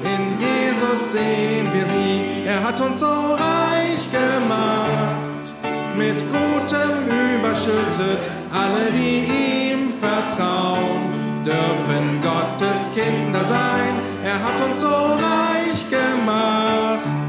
in 0.03 0.23
Jesus 0.39 1.12
sehen 1.12 1.67
wir 1.71 1.86
sie. 1.86 2.47
Er 2.47 2.63
hat 2.63 2.81
uns 2.81 2.99
so 2.99 3.05
reich 3.05 4.09
gemacht, 4.12 5.53
mit 5.95 6.19
Gutem 6.29 6.95
überschüttet, 7.36 8.29
alle, 8.51 8.91
die 8.91 9.71
ihm 9.71 9.91
vertrauen 9.91 11.13
dürfen 11.45 12.21
Gottes 12.21 12.89
Kinder 12.95 13.43
sein. 13.43 13.93
Er 14.23 14.39
hat 14.43 14.67
uns 14.67 14.79
so 14.79 14.88
reich 14.88 15.88
gemacht, 15.89 17.22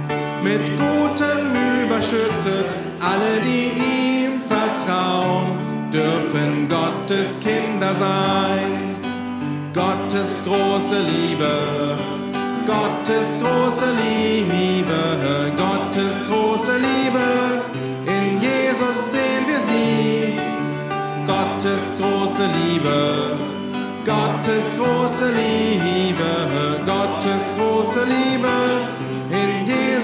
mit 0.44 0.64
Gutem 0.78 1.42
überschüttet. 1.84 2.76
Alle, 3.00 3.40
die 3.42 3.70
ihm 3.80 4.40
vertrauen, 4.40 5.58
dürfen 5.90 6.68
Gottes 6.68 7.40
Kinder 7.40 7.94
sein. 7.94 8.94
Gottes 9.72 10.42
große 10.44 11.00
Liebe, 11.02 11.98
Gottes 12.64 13.36
große 13.40 13.86
Liebe, 14.04 15.52
Gottes 15.56 16.24
große 16.28 16.76
Liebe, 16.76 17.62
in 18.06 18.40
Jesus 18.40 19.10
sehen 19.12 19.44
wir 19.48 19.60
sie. 19.70 20.34
Gottes 21.26 21.96
große 21.98 22.44
Liebe, 22.60 23.32
Gottes 24.04 24.76
große 24.76 25.32
Liebe, 25.32 26.80
Gottes 26.84 27.52
große 27.58 28.04
Liebe, 28.04 28.54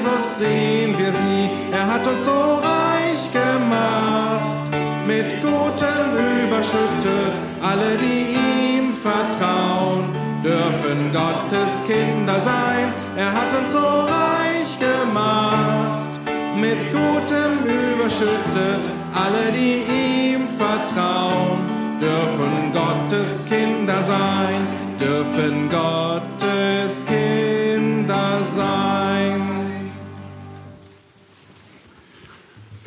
Jesus 0.00 0.38
sehen 0.38 0.96
wir 0.98 1.12
sie. 1.12 1.50
Er 1.72 1.86
hat 1.86 2.06
uns 2.06 2.24
so 2.24 2.30
reich 2.30 3.30
gemacht, 3.32 4.70
mit 5.06 5.42
Gutem 5.42 6.06
überschüttet, 6.44 7.32
alle, 7.60 7.98
die 7.98 8.78
ihm 8.78 8.94
vertrauen 8.94 10.08
dürfen 10.42 11.12
Gottes 11.12 11.82
Kinder 11.86 12.40
sein. 12.40 12.94
Er 13.14 13.30
hat 13.30 13.52
uns 13.60 13.72
so 13.72 13.78
reich 13.78 14.78
gemacht, 14.78 16.18
mit 16.56 16.80
Gutem 16.90 17.52
überschüttet. 17.66 18.88
Alle, 19.12 19.52
die 19.52 19.82
ihm 19.82 20.48
vertrauen, 20.48 21.60
dürfen 22.00 22.72
Gottes 22.72 23.42
Kinder 23.50 24.02
sein, 24.02 24.66
dürfen 24.98 25.68
Gottes 25.68 26.59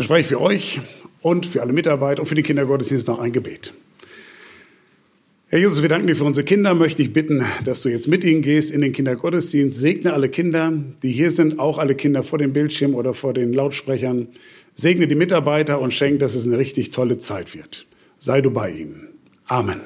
Dann 0.03 0.07
spreche 0.07 0.21
ich 0.21 0.27
für 0.27 0.41
euch 0.41 0.81
und 1.21 1.45
für 1.45 1.61
alle 1.61 1.71
Mitarbeiter 1.71 2.21
und 2.21 2.25
für 2.25 2.35
die 2.35 2.43
Kindergottesdienste 2.43 3.09
noch 3.09 3.19
ein 3.19 3.31
Gebet. 3.31 3.73
Herr 5.47 5.59
Jesus, 5.59 5.81
wir 5.81 5.87
danken 5.87 6.07
dir 6.07 6.15
für 6.17 6.25
unsere 6.25 6.43
Kinder. 6.43 6.73
Möchte 6.73 7.01
ich 7.01 7.13
bitten, 7.13 7.45
dass 7.63 7.83
du 7.83 7.87
jetzt 7.87 8.09
mit 8.09 8.25
ihnen 8.25 8.41
gehst 8.41 8.71
in 8.71 8.81
den 8.81 8.91
Kindergottesdienst. 8.91 9.79
Segne 9.79 10.11
alle 10.11 10.27
Kinder, 10.27 10.73
die 11.03 11.11
hier 11.13 11.31
sind, 11.31 11.57
auch 11.57 11.77
alle 11.77 11.95
Kinder 11.95 12.21
vor 12.21 12.37
dem 12.37 12.51
Bildschirm 12.51 12.95
oder 12.95 13.13
vor 13.13 13.33
den 13.33 13.53
Lautsprechern. 13.53 14.27
Segne 14.73 15.07
die 15.07 15.15
Mitarbeiter 15.15 15.79
und 15.79 15.93
schenk, 15.93 16.19
dass 16.19 16.35
es 16.35 16.45
eine 16.45 16.57
richtig 16.57 16.91
tolle 16.91 17.17
Zeit 17.17 17.55
wird. 17.55 17.87
Sei 18.19 18.41
du 18.41 18.51
bei 18.51 18.71
ihnen. 18.71 19.07
Amen. 19.45 19.79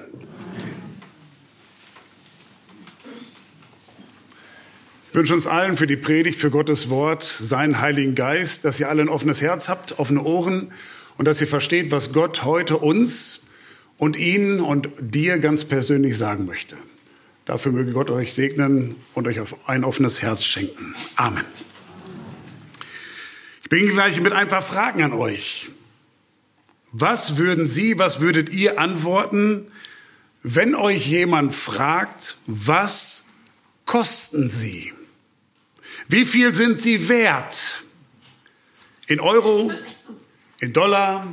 Ich 5.10 5.16
wünsche 5.16 5.34
uns 5.34 5.48
allen 5.48 5.78
für 5.78 5.88
die 5.88 5.96
Predigt, 5.96 6.38
für 6.38 6.52
Gottes 6.52 6.90
Wort, 6.90 7.24
seinen 7.24 7.80
Heiligen 7.80 8.14
Geist, 8.14 8.66
dass 8.66 8.80
ihr 8.80 8.90
alle 8.90 9.02
ein 9.02 9.10
offenes 9.10 9.42
Herz 9.42 9.70
habt, 9.70 10.00
offene 10.00 10.22
Ohren 10.22 10.70
und 11.18 11.26
dass 11.26 11.40
ihr 11.40 11.48
versteht, 11.48 11.92
was 11.92 12.12
Gott 12.12 12.44
heute 12.44 12.78
uns 12.78 13.48
und 13.98 14.18
Ihnen 14.18 14.60
und 14.60 14.90
dir 15.00 15.40
ganz 15.40 15.64
persönlich 15.64 16.18
sagen 16.18 16.46
möchte. 16.46 16.76
Dafür 17.46 17.72
möge 17.72 17.94
Gott 17.94 18.10
euch 18.10 18.34
segnen 18.34 18.96
und 19.14 19.28
euch 19.28 19.40
ein 19.66 19.86
offenes 19.86 20.22
Herz 20.22 20.44
schenken. 20.44 20.94
Amen. 21.16 21.46
Ich 23.64 23.70
beginne 23.70 23.94
gleich 23.94 24.20
mit 24.20 24.34
ein 24.34 24.50
paar 24.50 24.62
Fragen 24.62 25.02
an 25.04 25.14
euch. 25.14 25.70
Was 26.92 27.38
würden 27.38 27.66
Sie, 27.66 27.98
was 27.98 28.20
würdet 28.20 28.50
ihr 28.50 28.80
antworten, 28.80 29.68
wenn 30.44 30.76
euch 30.76 31.08
jemand 31.08 31.54
fragt, 31.54 32.38
was 32.46 33.28
kosten 33.86 34.50
Sie? 34.50 34.94
Wie 36.10 36.26
viel 36.26 36.54
sind 36.54 36.80
Sie 36.80 37.10
wert? 37.10 37.84
In 39.08 39.20
Euro, 39.20 39.72
in 40.60 40.72
Dollar 40.72 41.28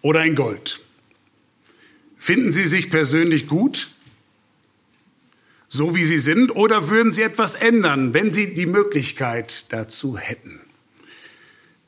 oder 0.00 0.24
in 0.24 0.34
Gold? 0.34 0.80
Finden 2.16 2.50
Sie 2.50 2.66
sich 2.66 2.90
persönlich 2.90 3.46
gut, 3.46 3.94
so 5.68 5.94
wie 5.94 6.04
Sie 6.04 6.18
sind, 6.18 6.54
oder 6.56 6.88
würden 6.88 7.12
Sie 7.12 7.22
etwas 7.22 7.56
ändern, 7.56 8.14
wenn 8.14 8.32
Sie 8.32 8.54
die 8.54 8.66
Möglichkeit 8.66 9.66
dazu 9.68 10.16
hätten? 10.16 10.60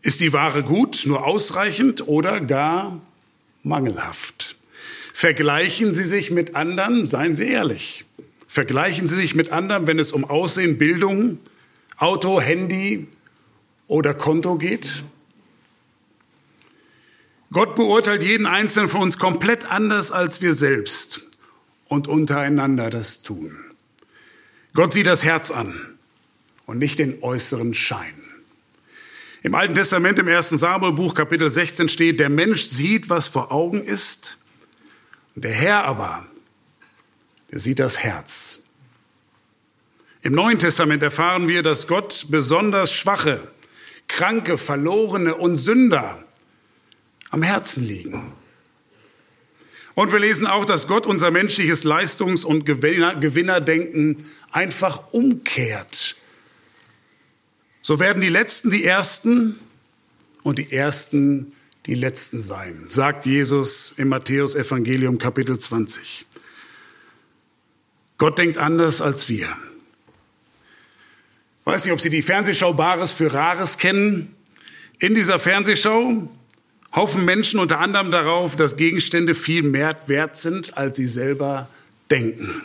Ist 0.02 0.20
die 0.20 0.32
Ware 0.32 0.62
gut, 0.62 1.04
nur 1.06 1.26
ausreichend 1.26 2.06
oder 2.06 2.40
gar 2.40 3.00
mangelhaft? 3.62 4.56
Vergleichen 5.14 5.94
Sie 5.94 6.04
sich 6.04 6.30
mit 6.30 6.54
anderen, 6.54 7.06
seien 7.06 7.34
Sie 7.34 7.48
ehrlich. 7.48 8.04
Vergleichen 8.46 9.08
Sie 9.08 9.16
sich 9.16 9.34
mit 9.34 9.50
anderen, 9.50 9.86
wenn 9.86 9.98
es 9.98 10.12
um 10.12 10.24
Aussehen, 10.24 10.78
Bildung, 10.78 11.38
Auto, 11.98 12.40
Handy 12.40 13.08
oder 13.88 14.14
Konto 14.14 14.56
geht? 14.56 15.02
Gott 17.50 17.74
beurteilt 17.74 18.22
jeden 18.22 18.46
Einzelnen 18.46 18.88
von 18.88 19.02
uns 19.02 19.18
komplett 19.18 19.68
anders, 19.70 20.12
als 20.12 20.40
wir 20.40 20.54
selbst 20.54 21.26
und 21.86 22.06
untereinander 22.06 22.88
das 22.88 23.22
tun. 23.22 23.56
Gott 24.74 24.92
sieht 24.92 25.08
das 25.08 25.24
Herz 25.24 25.50
an 25.50 25.98
und 26.66 26.78
nicht 26.78 27.00
den 27.00 27.20
äußeren 27.22 27.74
Schein. 27.74 28.22
Im 29.42 29.56
Alten 29.56 29.74
Testament, 29.74 30.20
im 30.20 30.28
ersten 30.28 30.56
Samuelbuch, 30.56 31.14
Kapitel 31.14 31.50
16 31.50 31.88
steht, 31.88 32.20
der 32.20 32.28
Mensch 32.28 32.62
sieht, 32.62 33.10
was 33.10 33.26
vor 33.26 33.50
Augen 33.50 33.82
ist, 33.82 34.38
der 35.34 35.52
Herr 35.52 35.84
aber, 35.84 36.26
der 37.50 37.58
sieht 37.58 37.80
das 37.80 37.98
Herz. 37.98 38.60
Im 40.22 40.32
Neuen 40.32 40.58
Testament 40.58 41.02
erfahren 41.02 41.48
wir, 41.48 41.62
dass 41.62 41.86
Gott 41.86 42.26
besonders 42.28 42.92
Schwache, 42.92 43.52
Kranke, 44.08 44.58
Verlorene 44.58 45.36
und 45.36 45.56
Sünder 45.56 46.24
am 47.30 47.42
Herzen 47.42 47.84
liegen. 47.84 48.32
Und 49.94 50.12
wir 50.12 50.18
lesen 50.18 50.46
auch, 50.46 50.64
dass 50.64 50.86
Gott 50.86 51.06
unser 51.06 51.30
menschliches 51.30 51.84
Leistungs- 51.84 52.44
und 52.44 52.64
Gewinnerdenken 52.64 54.24
einfach 54.50 55.12
umkehrt. 55.12 56.16
So 57.82 57.98
werden 57.98 58.20
die 58.20 58.28
Letzten 58.28 58.70
die 58.70 58.84
Ersten 58.84 59.58
und 60.42 60.58
die 60.58 60.72
Ersten 60.72 61.52
die 61.86 61.94
Letzten 61.94 62.40
sein, 62.40 62.84
sagt 62.86 63.24
Jesus 63.24 63.94
im 63.96 64.08
Matthäus 64.08 64.54
Evangelium 64.54 65.18
Kapitel 65.18 65.58
20. 65.58 66.26
Gott 68.18 68.38
denkt 68.38 68.58
anders 68.58 69.00
als 69.00 69.28
wir. 69.28 69.48
Ich 71.68 71.74
weiß 71.74 71.84
nicht, 71.84 71.92
ob 71.92 72.00
Sie 72.00 72.08
die 72.08 72.22
Fernsehschau 72.22 72.72
Bares 72.72 73.12
für 73.12 73.34
Rares 73.34 73.76
kennen. 73.76 74.34
In 75.00 75.14
dieser 75.14 75.38
Fernsehschau 75.38 76.26
hoffen 76.92 77.26
Menschen 77.26 77.60
unter 77.60 77.78
anderem 77.80 78.10
darauf, 78.10 78.56
dass 78.56 78.78
Gegenstände 78.78 79.34
viel 79.34 79.62
mehr 79.62 80.00
wert 80.06 80.38
sind, 80.38 80.78
als 80.78 80.96
sie 80.96 81.04
selber 81.04 81.68
denken. 82.10 82.64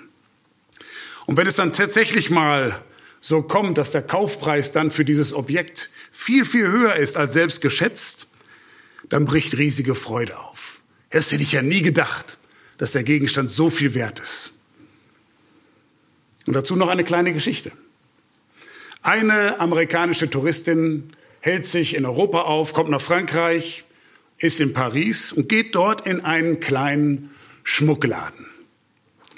Und 1.26 1.36
wenn 1.36 1.48
es 1.48 1.58
dann 1.58 1.74
tatsächlich 1.74 2.30
mal 2.30 2.82
so 3.20 3.42
kommt, 3.42 3.78
dass 3.78 3.92
der 3.92 4.04
Kaufpreis 4.04 4.72
dann 4.72 4.90
für 4.90 5.04
dieses 5.04 5.34
Objekt 5.34 5.90
viel, 6.10 6.46
viel 6.46 6.68
höher 6.68 6.96
ist 6.96 7.18
als 7.18 7.34
selbst 7.34 7.60
geschätzt, 7.60 8.28
dann 9.10 9.26
bricht 9.26 9.58
riesige 9.58 9.96
Freude 9.96 10.40
auf. 10.40 10.80
Das 11.10 11.30
hätte 11.34 11.44
ich 11.44 11.52
ja 11.52 11.62
nie 11.62 11.82
gedacht, 11.82 12.38
dass 12.78 12.94
der 12.94 13.04
Gegenstand 13.04 13.52
so 13.52 13.70
viel 13.70 13.96
wert 13.96 14.22
ist. 14.22 14.54
Und 16.46 16.54
dazu 16.54 16.78
noch 16.78 16.88
eine 16.88 17.04
kleine 17.04 17.34
Geschichte. 17.34 17.74
Eine 19.04 19.60
amerikanische 19.60 20.30
Touristin 20.30 21.10
hält 21.42 21.68
sich 21.68 21.96
in 21.96 22.06
Europa 22.06 22.44
auf, 22.44 22.74
kommt 22.74 22.90
nach 22.90 23.02
Frankreich, 23.02 23.84
ist 24.38 24.62
in 24.62 24.72
Paris 24.72 25.34
und 25.34 25.50
geht 25.50 25.76
dort 25.76 26.08
in 26.08 26.22
einen 26.22 26.62
kleinen 26.62 27.30
Schmuckladen. 27.64 28.46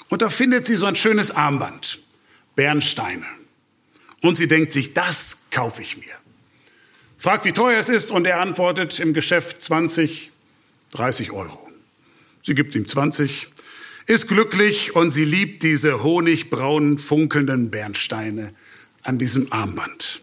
Und 0.08 0.22
da 0.22 0.30
findet 0.30 0.66
sie 0.66 0.76
so 0.76 0.86
ein 0.86 0.94
schönes 0.94 1.32
Armband, 1.32 1.98
Bernsteine. 2.54 3.26
Und 4.22 4.36
sie 4.36 4.46
denkt 4.46 4.70
sich, 4.70 4.94
das 4.94 5.46
kaufe 5.50 5.82
ich 5.82 5.96
mir. 5.96 6.14
Fragt, 7.18 7.44
wie 7.44 7.52
teuer 7.52 7.80
es 7.80 7.88
ist, 7.88 8.12
und 8.12 8.24
er 8.24 8.40
antwortet 8.40 9.00
im 9.00 9.14
Geschäft 9.14 9.62
20, 9.62 10.30
30 10.92 11.32
Euro. 11.32 11.68
Sie 12.40 12.54
gibt 12.54 12.76
ihm 12.76 12.86
20, 12.86 13.48
ist 14.06 14.28
glücklich 14.28 14.94
und 14.94 15.10
sie 15.10 15.24
liebt 15.24 15.64
diese 15.64 16.04
honigbraunen, 16.04 16.98
funkelnden 16.98 17.72
Bernsteine 17.72 18.54
an 19.06 19.18
diesem 19.18 19.52
Armband. 19.52 20.22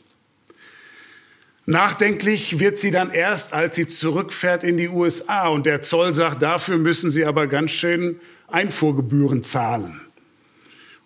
Nachdenklich 1.66 2.60
wird 2.60 2.78
sie 2.78 2.92
dann 2.92 3.10
erst, 3.10 3.54
als 3.54 3.78
sie 3.78 3.88
zurückfährt 3.88 4.66
in 4.66 4.76
die 4.76 4.90
USA 4.90 5.48
und 5.48 5.66
der 5.66 5.82
Zoll 5.82 6.14
sagt, 6.14 6.42
dafür 6.42 6.78
müssen 6.78 7.10
sie 7.10 7.26
aber 7.26 7.48
ganz 7.48 7.72
schön 7.72 8.20
Einfuhrgebühren 8.50 9.44
zahlen. 9.44 10.02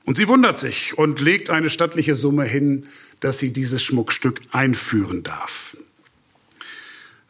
Und 0.03 0.17
sie 0.17 0.27
wundert 0.27 0.57
sich 0.57 0.97
und 0.97 1.21
legt 1.21 1.49
eine 1.49 1.69
stattliche 1.69 2.15
Summe 2.15 2.45
hin, 2.45 2.87
dass 3.19 3.39
sie 3.39 3.53
dieses 3.53 3.83
Schmuckstück 3.83 4.41
einführen 4.51 5.21
darf. 5.21 5.77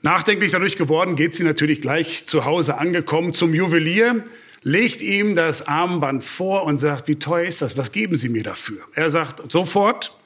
Nachdenklich 0.02 0.52
dadurch 0.52 0.78
geworden, 0.78 1.16
geht 1.16 1.34
sie 1.34 1.44
natürlich 1.44 1.82
gleich 1.82 2.28
zu 2.28 2.46
Hause 2.46 2.78
angekommen 2.78 3.34
zum 3.34 3.54
Juwelier, 3.54 4.24
legt 4.62 5.02
ihm 5.02 5.36
das 5.36 5.68
Armband 5.68 6.24
vor 6.24 6.64
und 6.64 6.78
sagt, 6.78 7.08
wie 7.08 7.16
teuer 7.16 7.48
ist 7.48 7.62
das? 7.62 7.78
Was 7.78 7.92
geben 7.92 8.16
Sie 8.16 8.30
mir 8.30 8.44
dafür? 8.44 8.80
Er 8.94 9.10
sagt 9.10 9.52
sofort 9.52 10.17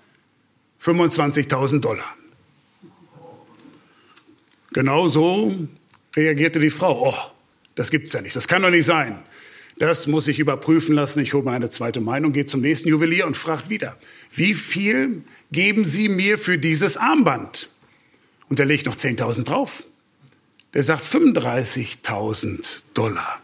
25.000 0.82 1.80
Dollar. 1.80 2.15
Genau 4.74 5.08
so 5.08 5.67
reagierte 6.15 6.60
die 6.60 6.72
Frau. 6.72 7.10
Oh, 7.10 7.32
das 7.76 7.91
gibt's 7.91 8.13
ja 8.13 8.22
nicht. 8.22 8.36
Das 8.36 8.48
kann 8.48 8.62
doch 8.62 8.70
nicht 8.70 8.86
sein. 8.86 9.22
Das 9.78 10.08
muss 10.08 10.28
ich 10.28 10.39
überprüfen 10.39 10.96
lassen. 10.96 11.20
Ich 11.20 11.34
hole 11.34 11.44
mir 11.44 11.52
eine 11.52 11.70
zweite 11.70 12.02
Meinung, 12.02 12.34
gehe 12.34 12.46
zum 12.46 12.62
nächsten 12.62 12.89
Juwelier 12.89 13.26
und 13.26 13.36
frage 13.36 13.70
wieder, 13.70 13.98
wie 14.32 14.54
viel 14.54 15.24
geben 15.52 15.86
Sie 15.86 16.10
mir 16.10 16.38
für 16.38 16.58
dieses 16.58 16.98
Armband? 16.98 17.70
Und 18.50 18.60
er 18.60 18.65
legt 18.65 18.86
noch 18.86 18.96
10.000 18.96 19.44
drauf. 19.44 19.84
Der 20.74 20.84
sagt 20.84 21.04
35.000 21.04 22.82
Dollar. 22.94 23.41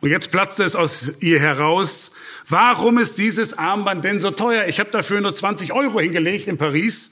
Und 0.00 0.10
jetzt 0.10 0.30
platzte 0.30 0.62
es 0.62 0.76
aus 0.76 1.14
ihr 1.20 1.40
heraus, 1.40 2.12
warum 2.48 2.98
ist 2.98 3.18
dieses 3.18 3.56
Armband 3.56 4.04
denn 4.04 4.20
so 4.20 4.30
teuer? 4.30 4.66
Ich 4.66 4.78
habe 4.78 4.90
dafür 4.90 5.20
nur 5.20 5.34
20 5.34 5.72
Euro 5.72 6.00
hingelegt 6.00 6.46
in 6.46 6.56
Paris. 6.56 7.10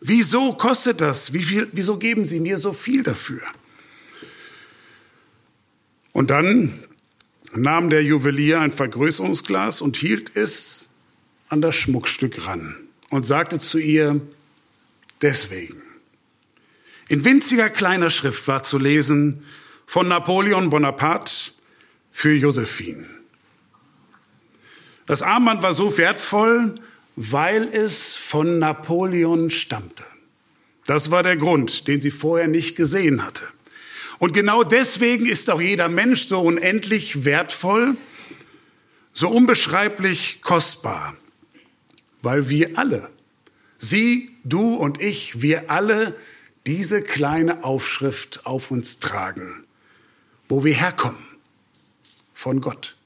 Wieso 0.00 0.52
kostet 0.54 1.00
das? 1.00 1.32
Wie 1.32 1.42
viel, 1.42 1.68
wieso 1.72 1.98
geben 1.98 2.24
Sie 2.24 2.40
mir 2.40 2.58
so 2.58 2.72
viel 2.72 3.02
dafür? 3.02 3.42
Und 6.12 6.30
dann 6.30 6.82
nahm 7.54 7.90
der 7.90 8.02
Juwelier 8.02 8.60
ein 8.60 8.72
Vergrößerungsglas 8.72 9.80
und 9.80 9.96
hielt 9.96 10.36
es 10.36 10.90
an 11.48 11.62
das 11.62 11.74
Schmuckstück 11.74 12.46
ran 12.46 12.76
und 13.10 13.24
sagte 13.24 13.58
zu 13.58 13.78
ihr, 13.78 14.20
deswegen. 15.22 15.82
In 17.08 17.24
winziger 17.24 17.70
kleiner 17.70 18.10
Schrift 18.10 18.46
war 18.46 18.62
zu 18.62 18.78
lesen 18.78 19.44
von 19.86 20.06
Napoleon 20.06 20.70
Bonaparte 20.70 21.52
für 22.10 22.32
Josephine. 22.32 23.06
Das 25.06 25.22
Armband 25.22 25.62
war 25.62 25.72
so 25.72 25.96
wertvoll, 25.98 26.74
weil 27.16 27.64
es 27.64 28.16
von 28.16 28.58
Napoleon 28.58 29.50
stammte. 29.50 30.04
Das 30.86 31.10
war 31.10 31.22
der 31.22 31.36
Grund, 31.36 31.88
den 31.88 32.00
sie 32.00 32.10
vorher 32.10 32.48
nicht 32.48 32.76
gesehen 32.76 33.24
hatte. 33.24 33.44
Und 34.18 34.32
genau 34.32 34.64
deswegen 34.64 35.26
ist 35.26 35.50
auch 35.50 35.60
jeder 35.60 35.88
Mensch 35.88 36.26
so 36.26 36.40
unendlich 36.40 37.24
wertvoll, 37.24 37.96
so 39.12 39.28
unbeschreiblich 39.30 40.42
kostbar, 40.42 41.16
weil 42.22 42.48
wir 42.48 42.78
alle, 42.78 43.10
Sie, 43.82 44.30
du 44.44 44.74
und 44.74 45.00
ich, 45.00 45.40
wir 45.40 45.70
alle 45.70 46.14
diese 46.66 47.00
kleine 47.02 47.64
Aufschrift 47.64 48.44
auf 48.44 48.70
uns 48.70 48.98
tragen, 48.98 49.64
wo 50.50 50.64
wir 50.64 50.74
herkommen, 50.74 51.24
von 52.40 52.62
Gott. 52.62 52.96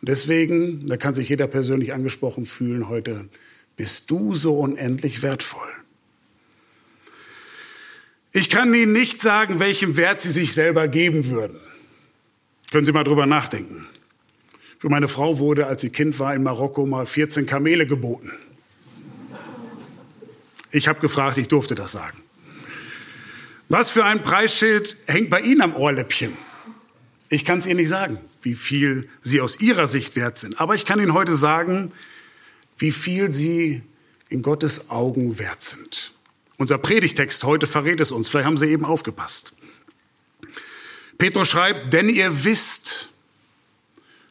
Und 0.00 0.08
deswegen, 0.08 0.88
da 0.88 0.96
kann 0.96 1.14
sich 1.14 1.28
jeder 1.28 1.46
persönlich 1.46 1.92
angesprochen 1.92 2.44
fühlen 2.44 2.88
heute, 2.88 3.28
bist 3.76 4.10
du 4.10 4.34
so 4.34 4.58
unendlich 4.58 5.22
wertvoll. 5.22 5.68
Ich 8.32 8.50
kann 8.50 8.74
Ihnen 8.74 8.92
nicht 8.92 9.20
sagen, 9.20 9.60
welchen 9.60 9.96
Wert 9.96 10.20
Sie 10.20 10.32
sich 10.32 10.54
selber 10.54 10.88
geben 10.88 11.30
würden. 11.30 11.56
Können 12.72 12.84
Sie 12.84 12.90
mal 12.90 13.04
drüber 13.04 13.26
nachdenken. 13.26 13.86
Für 14.78 14.88
meine 14.88 15.06
Frau 15.06 15.38
wurde, 15.38 15.68
als 15.68 15.82
sie 15.82 15.90
Kind 15.90 16.18
war, 16.18 16.34
in 16.34 16.42
Marokko 16.42 16.84
mal 16.84 17.06
14 17.06 17.46
Kamele 17.46 17.86
geboten. 17.86 18.32
Ich 20.72 20.88
habe 20.88 20.98
gefragt, 20.98 21.38
ich 21.38 21.46
durfte 21.46 21.76
das 21.76 21.92
sagen. 21.92 22.18
Was 23.68 23.92
für 23.92 24.04
ein 24.04 24.24
Preisschild 24.24 24.96
hängt 25.06 25.30
bei 25.30 25.40
Ihnen 25.40 25.62
am 25.62 25.76
Ohrläppchen? 25.76 26.45
Ich 27.28 27.44
kann 27.44 27.58
es 27.58 27.66
Ihnen 27.66 27.76
nicht 27.76 27.88
sagen, 27.88 28.18
wie 28.42 28.54
viel 28.54 29.08
Sie 29.20 29.40
aus 29.40 29.60
Ihrer 29.60 29.86
Sicht 29.86 30.16
wert 30.16 30.38
sind. 30.38 30.60
Aber 30.60 30.74
ich 30.74 30.84
kann 30.84 31.00
Ihnen 31.00 31.14
heute 31.14 31.34
sagen, 31.34 31.92
wie 32.78 32.92
viel 32.92 33.32
Sie 33.32 33.82
in 34.28 34.42
Gottes 34.42 34.90
Augen 34.90 35.38
wert 35.38 35.62
sind. 35.62 36.12
Unser 36.56 36.78
Predigtext 36.78 37.44
heute 37.44 37.66
verrät 37.66 38.00
es 38.00 38.12
uns. 38.12 38.28
Vielleicht 38.28 38.46
haben 38.46 38.56
Sie 38.56 38.66
eben 38.66 38.84
aufgepasst. 38.84 39.54
Petrus 41.18 41.48
schreibt, 41.48 41.92
denn 41.92 42.08
ihr 42.08 42.44
wisst, 42.44 43.10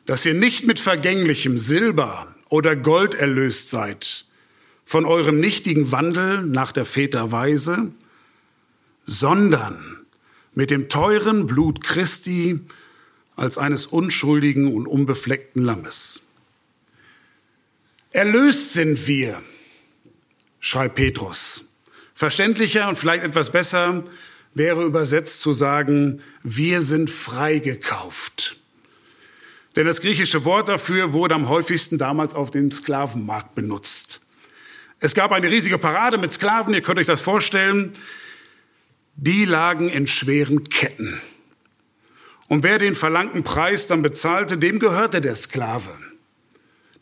dass 0.06 0.26
ihr 0.26 0.34
nicht 0.34 0.66
mit 0.66 0.80
vergänglichem 0.80 1.58
Silber 1.58 2.36
oder 2.50 2.76
Gold 2.76 3.16
erlöst 3.16 3.70
seid, 3.70 4.26
von 4.86 5.06
eurem 5.06 5.40
nichtigen 5.40 5.92
Wandel 5.92 6.44
nach 6.44 6.72
der 6.72 6.86
Väterweise, 6.86 7.92
sondern 9.06 10.06
mit 10.54 10.70
dem 10.70 10.90
teuren 10.90 11.48
Blut 11.48 11.84
Christi 11.84 12.60
als 13.36 13.58
eines 13.58 13.86
unschuldigen 13.86 14.74
und 14.74 14.88
unbefleckten 14.88 15.64
Lammes. 15.64 16.22
Erlöst 18.12 18.74
sind 18.74 19.08
wir, 19.08 19.42
schreibt 20.60 20.96
Petrus, 20.96 21.66
Verständlicher 22.14 22.88
und 22.88 22.98
vielleicht 22.98 23.24
etwas 23.24 23.52
besser 23.52 24.04
wäre 24.54 24.84
übersetzt 24.84 25.42
zu 25.42 25.52
sagen, 25.52 26.22
wir 26.42 26.82
sind 26.82 27.10
freigekauft. 27.10 28.58
Denn 29.76 29.86
das 29.86 30.00
griechische 30.00 30.46
Wort 30.46 30.70
dafür 30.70 31.12
wurde 31.12 31.36
am 31.36 31.50
häufigsten 31.50 31.98
damals 31.98 32.34
auf 32.34 32.52
dem 32.52 32.72
Sklavenmarkt 32.72 33.54
benutzt. 33.54 34.22
Es 35.02 35.14
gab 35.14 35.34
eine 35.34 35.52
riesige 35.52 35.78
Parade 35.78 36.18
mit 36.18 36.32
Sklaven, 36.32 36.74
ihr 36.74 36.82
könnt 36.82 37.00
euch 37.00 37.06
das 37.06 37.20
vorstellen. 37.20 37.92
Die 39.18 39.44
lagen 39.44 39.90
in 39.90 40.08
schweren 40.08 40.64
Ketten. 40.64 41.22
Und 42.48 42.64
wer 42.64 42.78
den 42.78 42.96
verlangten 42.96 43.44
Preis 43.44 43.88
dann 43.88 44.02
bezahlte, 44.02 44.58
dem 44.58 44.80
gehörte 44.80 45.22
der 45.22 45.36
Sklave 45.36 45.90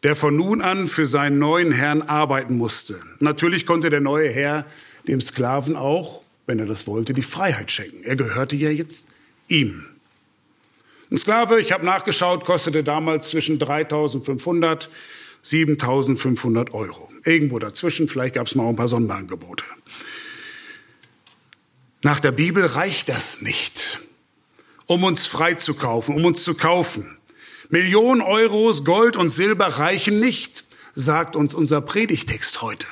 der 0.03 0.15
von 0.17 0.36
nun 0.36 0.62
an 0.62 0.88
für 0.88 1.08
seinen 1.08 1.39
neuen 1.39 1.71
Herrn 1.71 2.01
arbeiten 2.01 2.58
musste. 2.58 2.99
Natürlich 3.19 3.65
konnte 3.65 3.89
der 3.89 4.01
neue 4.01 4.29
Herr 4.29 4.65
dem 5.08 5.21
Sklaven 5.21 5.75
auch, 5.75 6.23
wenn 6.45 6.60
er 6.60 6.65
das 6.65 6.88
wollte, 6.88 7.13
die 7.13 7.21
Freiheit 7.21 7.71
schenken. 7.71 8.03
Er 8.03 8.17
gehörte 8.17 8.56
ja 8.56 8.69
jetzt 8.69 9.08
ihm. 9.47 9.86
Ein 11.10 11.17
Sklave, 11.17 11.60
ich 11.60 11.71
habe 11.71 11.86
nachgeschaut, 11.86 12.43
kostete 12.43 12.84
damals 12.84 13.29
zwischen 13.29 13.60
3.500 13.60 14.89
7.500 15.43 16.71
Euro. 16.71 17.12
Irgendwo 17.25 17.60
dazwischen, 17.60 18.08
vielleicht 18.08 18.36
gab 18.36 18.47
es 18.47 18.56
mal 18.56 18.67
ein 18.69 18.77
paar 18.77 18.88
Sonderangebote. 18.88 19.65
Nach 22.01 22.21
der 22.21 22.32
Bibel 22.32 22.65
reicht 22.65 23.10
das 23.10 23.41
nicht, 23.41 23.99
um 24.88 25.04
uns 25.04 25.26
freizukaufen, 25.28 26.15
um 26.15 26.26
uns 26.26 26.43
zu 26.43 26.56
kaufen. 26.56 27.17
Millionen 27.69 28.22
Euros 28.22 28.86
Gold 28.86 29.15
und 29.15 29.30
Silber 29.30 29.67
reichen 29.67 30.19
nicht, 30.19 30.65
sagt 30.93 31.36
uns 31.36 31.54
unser 31.54 31.82
Predigtext 31.82 32.62
heute. 32.62 32.88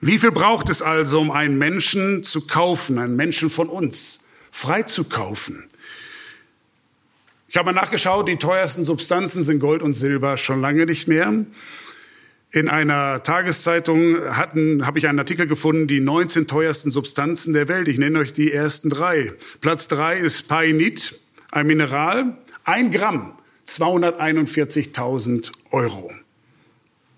Wie 0.00 0.18
viel 0.18 0.30
braucht 0.30 0.68
es 0.68 0.80
also, 0.80 1.20
um 1.20 1.30
einen 1.30 1.58
Menschen 1.58 2.22
zu 2.22 2.46
kaufen, 2.46 2.98
einen 2.98 3.16
Menschen 3.16 3.50
von 3.50 3.68
uns 3.68 4.20
frei 4.52 4.84
zu 4.84 5.04
kaufen? 5.04 5.64
Ich 7.48 7.56
habe 7.56 7.72
mal 7.72 7.80
nachgeschaut, 7.80 8.28
die 8.28 8.36
teuersten 8.36 8.84
Substanzen 8.84 9.42
sind 9.42 9.58
Gold 9.58 9.82
und 9.82 9.94
Silber 9.94 10.36
schon 10.36 10.60
lange 10.60 10.86
nicht 10.86 11.08
mehr. 11.08 11.44
In 12.50 12.70
einer 12.70 13.22
Tageszeitung 13.22 14.16
hatten, 14.30 14.86
habe 14.86 14.98
ich 14.98 15.06
einen 15.06 15.18
Artikel 15.18 15.46
gefunden, 15.46 15.86
die 15.86 16.00
19 16.00 16.46
teuersten 16.46 16.90
Substanzen 16.90 17.52
der 17.52 17.68
Welt. 17.68 17.88
Ich 17.88 17.98
nenne 17.98 18.20
euch 18.20 18.32
die 18.32 18.50
ersten 18.50 18.88
drei. 18.88 19.34
Platz 19.60 19.86
drei 19.86 20.16
ist 20.16 20.48
Painit, 20.48 21.20
ein 21.50 21.66
Mineral, 21.66 22.38
ein 22.64 22.90
Gramm, 22.90 23.34
241.000 23.66 25.52
Euro. 25.72 26.10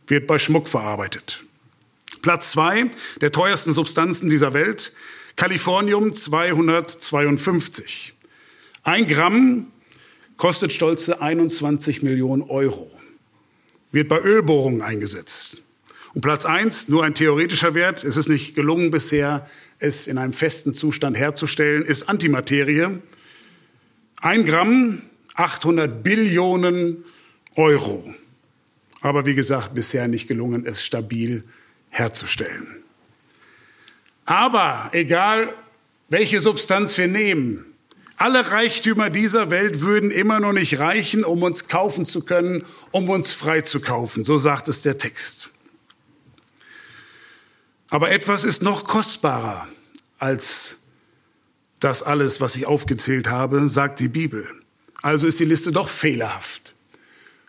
Wird 0.09 0.27
bei 0.27 0.41
Schmuck 0.41 0.67
verarbeitet. 0.67 1.45
Platz 2.23 2.51
zwei 2.51 2.91
der 3.21 3.31
teuersten 3.31 3.73
Substanzen 3.73 4.31
dieser 4.31 4.53
Welt, 4.53 4.93
Kalifornium 5.37 6.13
252. 6.13 8.15
Ein 8.83 9.07
Gramm 9.07 9.69
kostet 10.37 10.73
stolze 10.73 11.23
21 11.23 12.03
Millionen 12.03 12.43
Euro. 12.43 12.91
Wird 13.93 14.09
bei 14.09 14.21
Ölbohrungen 14.21 14.83
eingesetzt. 14.83 15.63
Und 16.13 16.23
Platz 16.23 16.45
eins, 16.45 16.89
nur 16.89 17.05
ein 17.05 17.15
theoretischer 17.15 17.75
Wert, 17.75 18.03
es 18.03 18.17
ist 18.17 18.29
nicht 18.29 18.55
gelungen 18.55 18.91
bisher, 18.91 19.49
es 19.79 20.09
in 20.09 20.19
einem 20.19 20.33
festen 20.33 20.75
Zustand 20.75 21.17
herzustellen, 21.17 21.85
ist 21.85 22.09
Antimaterie. 22.09 22.99
Ein 24.21 24.45
Gramm, 24.45 25.03
800 25.35 26.03
Billionen 26.03 27.05
Euro. 27.55 28.05
Aber 29.01 29.25
wie 29.25 29.35
gesagt, 29.35 29.75
bisher 29.75 30.09
nicht 30.09 30.29
gelungen, 30.29 30.67
es 30.67 30.85
stabil 30.85 31.45
herzustellen. 31.89 32.83
Aber 34.25 34.91
egal, 34.93 35.55
welche 36.09 36.41
Substanz 36.41 36.99
wir 36.99 37.09
nehmen, 37.09 37.70
alle 38.21 38.51
Reichtümer 38.51 39.09
dieser 39.09 39.51
Welt 39.51 39.81
würden 39.81 40.11
immer 40.11 40.41
noch 40.41 40.53
nicht 40.53 40.79
reichen, 40.79 41.25
um 41.25 41.43
uns 41.43 41.69
kaufen 41.69 42.05
zu 42.05 42.23
können, 42.23 42.65
um 42.91 43.09
uns 43.09 43.33
frei 43.33 43.63
zu 43.63 43.81
kaufen. 43.81 44.25
So 44.25 44.37
sagt 44.37 44.69
es 44.69 44.83
der 44.83 44.99
Text. 44.99 45.49
Aber 47.89 48.11
etwas 48.11 48.45
ist 48.45 48.63
noch 48.63 48.85
kostbarer 48.85 49.67
als 50.19 50.81
das 51.81 52.03
alles, 52.03 52.43
was 52.43 52.57
ich 52.57 52.67
aufgezählt 52.67 53.27
habe, 53.29 53.67
sagt 53.71 54.01
die 54.01 54.09
Bibel. 54.09 54.47
Also 55.01 55.27
ist 55.27 55.41
die 55.41 55.47
Liste 55.47 55.73
doch 55.73 55.89
fehlerhaft. 55.89 56.75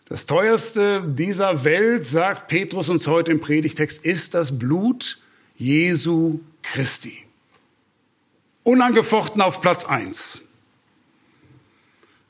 Das 0.08 0.24
teuerste 0.24 1.04
dieser 1.06 1.64
Welt, 1.64 2.06
sagt 2.06 2.48
Petrus 2.48 2.88
uns 2.88 3.06
heute 3.06 3.30
im 3.30 3.40
Predigtext, 3.40 4.06
ist 4.06 4.32
das 4.32 4.58
Blut 4.58 5.20
Jesu 5.54 6.40
Christi. 6.62 7.26
Unangefochten 8.62 9.42
auf 9.42 9.60
Platz 9.60 9.84
eins. 9.84 10.41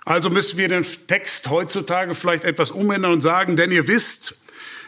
Also 0.04 0.30
müssen 0.30 0.58
wir 0.58 0.68
den 0.68 0.84
Text 1.06 1.48
heutzutage 1.48 2.14
vielleicht 2.14 2.44
etwas 2.44 2.70
umändern 2.70 3.12
und 3.12 3.20
sagen, 3.20 3.56
denn 3.56 3.70
ihr 3.70 3.86
wisst, 3.86 4.38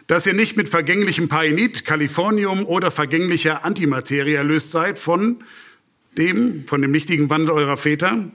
dass 0.07 0.27
ihr 0.27 0.35
nicht 0.35 0.57
mit 0.57 0.69
vergänglichem 0.69 1.29
Painit, 1.29 1.85
Californium 1.85 2.67
oder 2.67 2.91
vergänglicher 2.91 3.65
Antimaterie 3.65 4.35
erlöst 4.35 4.71
seid 4.71 4.99
von 4.99 5.45
dem, 6.19 6.67
von 6.67 6.83
dem 6.83 6.91
nichtigen 6.91 7.31
Wandel 7.31 7.53
eurer 7.53 7.77
Väter, 7.77 8.31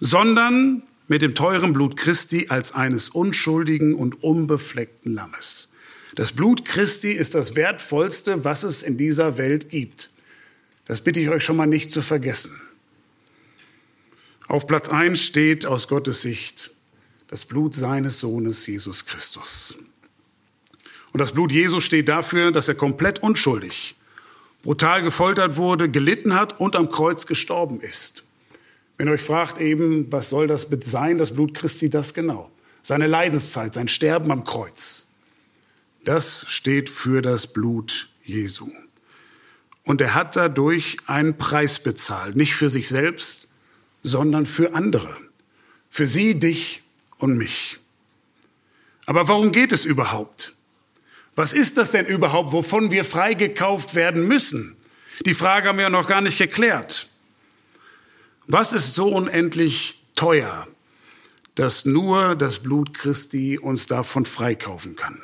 sondern 0.00 0.82
mit 1.08 1.22
dem 1.22 1.34
teuren 1.34 1.72
Blut 1.72 1.96
Christi 1.96 2.46
als 2.48 2.72
eines 2.72 3.10
unschuldigen 3.10 3.94
und 3.94 4.22
unbefleckten 4.22 5.14
Lammes. 5.14 5.68
Das 6.14 6.32
Blut 6.32 6.64
Christi 6.64 7.12
ist 7.12 7.34
das 7.34 7.54
Wertvollste, 7.54 8.44
was 8.44 8.64
es 8.64 8.82
in 8.82 8.96
dieser 8.96 9.38
Welt 9.38 9.68
gibt. 9.70 10.10
Das 10.86 11.00
bitte 11.00 11.20
ich 11.20 11.28
euch 11.30 11.44
schon 11.44 11.56
mal 11.56 11.66
nicht 11.66 11.90
zu 11.90 12.02
vergessen. 12.02 12.60
Auf 14.52 14.66
Platz 14.66 14.90
1 14.90 15.18
steht 15.18 15.64
aus 15.64 15.88
Gottes 15.88 16.20
Sicht 16.20 16.72
das 17.28 17.46
Blut 17.46 17.74
seines 17.74 18.20
Sohnes 18.20 18.66
Jesus 18.66 19.06
Christus. 19.06 19.78
Und 21.10 21.20
das 21.22 21.32
Blut 21.32 21.50
Jesu 21.52 21.80
steht 21.80 22.10
dafür, 22.10 22.52
dass 22.52 22.68
er 22.68 22.74
komplett 22.74 23.22
unschuldig, 23.22 23.96
brutal 24.62 25.02
gefoltert 25.02 25.56
wurde, 25.56 25.90
gelitten 25.90 26.34
hat 26.34 26.60
und 26.60 26.76
am 26.76 26.90
Kreuz 26.90 27.24
gestorben 27.24 27.80
ist. 27.80 28.24
Wenn 28.98 29.08
ihr 29.08 29.14
euch 29.14 29.22
fragt 29.22 29.58
eben, 29.58 30.12
was 30.12 30.28
soll 30.28 30.48
das 30.48 30.68
sein, 30.84 31.16
das 31.16 31.32
Blut 31.32 31.54
Christi, 31.54 31.88
das 31.88 32.12
genau. 32.12 32.52
Seine 32.82 33.06
Leidenszeit, 33.06 33.72
sein 33.72 33.88
Sterben 33.88 34.30
am 34.30 34.44
Kreuz. 34.44 35.06
Das 36.04 36.44
steht 36.46 36.90
für 36.90 37.22
das 37.22 37.46
Blut 37.46 38.10
Jesu. 38.22 38.70
Und 39.84 40.02
er 40.02 40.14
hat 40.14 40.36
dadurch 40.36 40.98
einen 41.06 41.38
Preis 41.38 41.82
bezahlt, 41.82 42.36
nicht 42.36 42.54
für 42.54 42.68
sich 42.68 42.90
selbst, 42.90 43.48
sondern 44.02 44.46
für 44.46 44.74
andere. 44.74 45.16
Für 45.88 46.06
sie, 46.06 46.38
dich 46.38 46.82
und 47.18 47.36
mich. 47.36 47.78
Aber 49.06 49.28
warum 49.28 49.52
geht 49.52 49.72
es 49.72 49.84
überhaupt? 49.84 50.54
Was 51.34 51.52
ist 51.52 51.76
das 51.76 51.92
denn 51.92 52.06
überhaupt, 52.06 52.52
wovon 52.52 52.90
wir 52.90 53.04
freigekauft 53.04 53.94
werden 53.94 54.26
müssen? 54.26 54.76
Die 55.24 55.34
Frage 55.34 55.68
haben 55.68 55.78
wir 55.78 55.88
noch 55.88 56.06
gar 56.06 56.20
nicht 56.20 56.38
geklärt. 56.38 57.10
Was 58.46 58.72
ist 58.72 58.94
so 58.94 59.08
unendlich 59.08 60.02
teuer, 60.14 60.66
dass 61.54 61.84
nur 61.84 62.34
das 62.34 62.58
Blut 62.58 62.94
Christi 62.94 63.58
uns 63.58 63.86
davon 63.86 64.26
freikaufen 64.26 64.96
kann? 64.96 65.20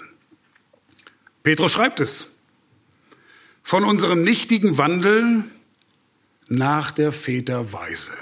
Petrus 1.42 1.72
schreibt 1.72 2.00
es. 2.00 2.34
Von 3.62 3.84
unserem 3.84 4.22
nichtigen 4.22 4.78
Wandel 4.78 5.44
nach 6.48 6.90
der 6.90 7.12
Väterweise. 7.12 8.12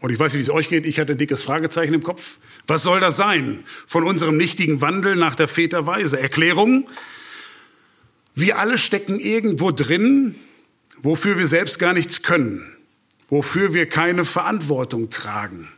Und 0.00 0.10
ich 0.10 0.18
weiß 0.18 0.32
nicht, 0.32 0.40
wie 0.40 0.50
es 0.50 0.50
euch 0.50 0.68
geht. 0.68 0.86
Ich 0.86 0.98
hatte 0.98 1.12
ein 1.12 1.18
dickes 1.18 1.42
Fragezeichen 1.42 1.94
im 1.94 2.02
Kopf. 2.02 2.38
Was 2.66 2.82
soll 2.82 3.00
das 3.00 3.16
sein? 3.16 3.64
Von 3.86 4.04
unserem 4.04 4.36
nichtigen 4.36 4.80
Wandel 4.80 5.16
nach 5.16 5.34
der 5.34 5.48
Väterweise. 5.48 6.18
Erklärung. 6.18 6.88
Wir 8.34 8.58
alle 8.58 8.78
stecken 8.78 9.20
irgendwo 9.20 9.70
drin, 9.70 10.34
wofür 11.02 11.38
wir 11.38 11.46
selbst 11.46 11.78
gar 11.78 11.92
nichts 11.92 12.22
können, 12.22 12.64
wofür 13.28 13.74
wir 13.74 13.86
keine 13.86 14.24
Verantwortung 14.24 15.10
tragen. 15.10 15.68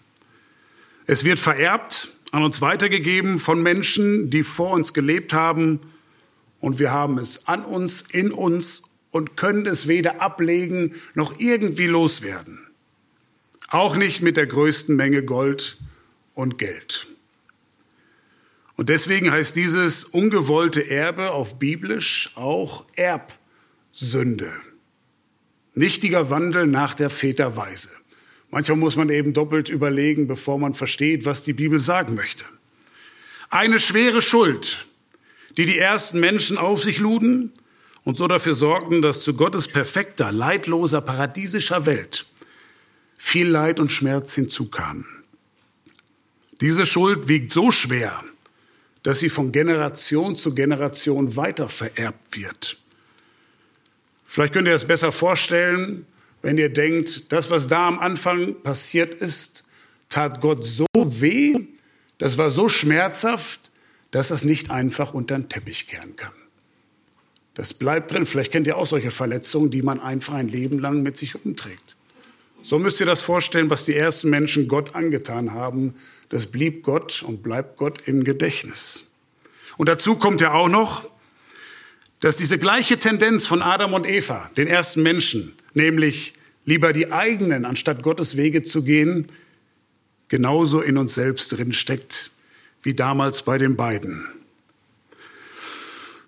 Es 1.07 1.25
wird 1.25 1.41
vererbt, 1.41 2.15
an 2.31 2.45
uns 2.45 2.61
weitergegeben 2.61 3.39
von 3.39 3.63
Menschen, 3.63 4.31
die 4.31 4.43
vor 4.43 4.71
uns 4.71 4.95
gelebt 4.95 5.35
haben, 5.35 5.81
und 6.61 6.79
wir 6.79 6.93
haben 6.93 7.19
es 7.19 7.49
an 7.49 7.65
uns, 7.65 8.03
in 8.03 8.31
uns 8.31 8.85
und 9.11 9.37
können 9.37 9.67
es 9.67 9.89
weder 9.89 10.23
ablegen 10.23 10.95
noch 11.15 11.41
irgendwie 11.41 11.89
loswerden. 11.89 12.62
Auch 13.73 13.97
nicht 13.97 14.21
mit 14.21 14.37
der 14.37 14.47
größten 14.47 14.95
Menge 14.95 15.25
Gold 15.25 15.79
und 16.35 16.59
Geld. 16.59 17.07
Und 18.77 18.91
deswegen 18.91 19.31
heißt 19.31 19.57
dieses 19.57 20.05
ungewollte 20.05 20.91
Erbe 20.91 21.31
auf 21.31 21.59
biblisch 21.59 22.33
auch 22.35 22.85
Erbsünde. 22.97 24.53
Nichtiger 25.75 26.29
Wandel 26.29 26.67
nach 26.67 26.93
der 26.93 27.09
Väterweise. 27.09 27.89
Manchmal 28.51 28.77
muss 28.77 28.97
man 28.97 29.09
eben 29.09 29.33
doppelt 29.33 29.71
überlegen, 29.71 30.27
bevor 30.27 30.59
man 30.59 30.75
versteht, 30.75 31.25
was 31.25 31.43
die 31.43 31.55
Bibel 31.55 31.79
sagen 31.79 32.15
möchte. 32.15 32.45
Eine 33.49 33.81
schwere 33.81 34.21
Schuld, 34.21 34.87
die 35.57 35.65
die 35.65 35.79
ersten 35.79 36.21
Menschen 36.21 36.59
auf 36.59 36.83
sich 36.83 36.99
luden 36.99 37.55
und 38.05 38.19
so 38.19 38.29
dafür 38.29 38.55
sorgten, 38.55 39.01
dass 39.01 39.25
zu 39.25 39.33
Gottes 39.33 39.67
perfekter, 39.67 40.31
leidloser, 40.31 41.01
paradiesischer 41.01 41.87
Welt 41.87 42.27
viel 43.25 43.49
Leid 43.49 43.79
und 43.79 43.91
Schmerz 43.91 44.35
hinzukam. 44.35 45.07
Diese 46.61 46.85
Schuld 46.85 47.29
wiegt 47.29 47.53
so 47.53 47.71
schwer, 47.71 48.23
dass 49.05 49.21
sie 49.21 49.31
von 49.31 49.53
Generation 49.53 50.35
zu 50.35 50.55
Generation 50.57 51.37
weiter 51.37 51.69
vererbt 51.69 52.37
wird. 52.37 52.79
Vielleicht 54.27 54.53
könnt 54.53 54.67
ihr 54.67 54.75
es 54.75 54.85
besser 54.85 55.13
vorstellen, 55.13 56.05
wenn 56.43 56.59
ihr 56.59 56.69
denkt, 56.69 57.33
das, 57.33 57.49
was 57.49 57.69
da 57.69 57.87
am 57.87 58.01
Anfang 58.01 58.61
passiert 58.63 59.15
ist, 59.15 59.65
tat 60.09 60.41
Gott 60.41 60.65
so 60.65 60.87
weh, 60.93 61.55
das 62.19 62.37
war 62.39 62.51
so 62.51 62.69
schmerzhaft, 62.69 63.71
dass 64.11 64.31
es 64.31 64.45
nicht 64.45 64.71
einfach 64.71 65.15
unter 65.15 65.39
den 65.39 65.49
Teppich 65.49 65.87
kehren 65.87 66.17
kann. 66.17 66.35
Das 67.55 67.73
bleibt 67.73 68.11
drin. 68.11 68.27
Vielleicht 68.27 68.51
kennt 68.51 68.67
ihr 68.67 68.77
auch 68.77 68.87
solche 68.87 69.13
Verletzungen, 69.13 69.71
die 69.71 69.83
man 69.83 70.01
einfach 70.01 70.35
ein 70.35 70.49
Leben 70.49 70.81
lang 70.81 71.03
mit 71.03 71.17
sich 71.17 71.45
umträgt. 71.45 71.97
So 72.63 72.79
müsst 72.79 73.01
ihr 73.01 73.07
das 73.07 73.23
vorstellen, 73.23 73.71
was 73.71 73.85
die 73.85 73.97
ersten 73.97 74.31
Menschen 74.31 74.69
Gott 74.69 74.95
angetan 74.95 75.53
haben. 75.53 75.95
Das 76.29 76.47
blieb 76.47 76.85
Gott 76.85 77.23
und 77.23 77.43
bleibt 77.43 77.77
Gott 77.77 78.07
im 78.07 78.23
Gedächtnis. 78.25 79.05
Und 79.77 79.89
dazu 79.89 80.17
kommt 80.17 80.41
ja 80.41 80.53
auch 80.53 80.69
noch, 80.69 81.09
dass 82.21 82.37
diese 82.37 82.59
gleiche 82.59 82.99
Tendenz 82.99 83.47
von 83.47 83.63
Adam 83.63 83.95
und 83.95 84.07
Eva, 84.07 84.49
den 84.57 84.69
ersten 84.69 85.03
Menschen, 85.03 85.55
nämlich 85.75 86.35
lieber 86.65 86.93
die 86.93 87.11
eigenen, 87.11 87.65
anstatt 87.65 88.03
Gottes 88.03 88.37
Wege 88.37 88.63
zu 88.63 88.85
gehen, 88.85 89.27
genauso 90.29 90.81
in 90.81 90.99
uns 90.99 91.17
selbst 91.17 91.51
drin 91.53 91.73
steckt, 91.73 92.31
wie 92.83 92.95
damals 92.95 93.43
bei 93.43 93.59
den 93.59 93.77
beiden. 93.77 94.25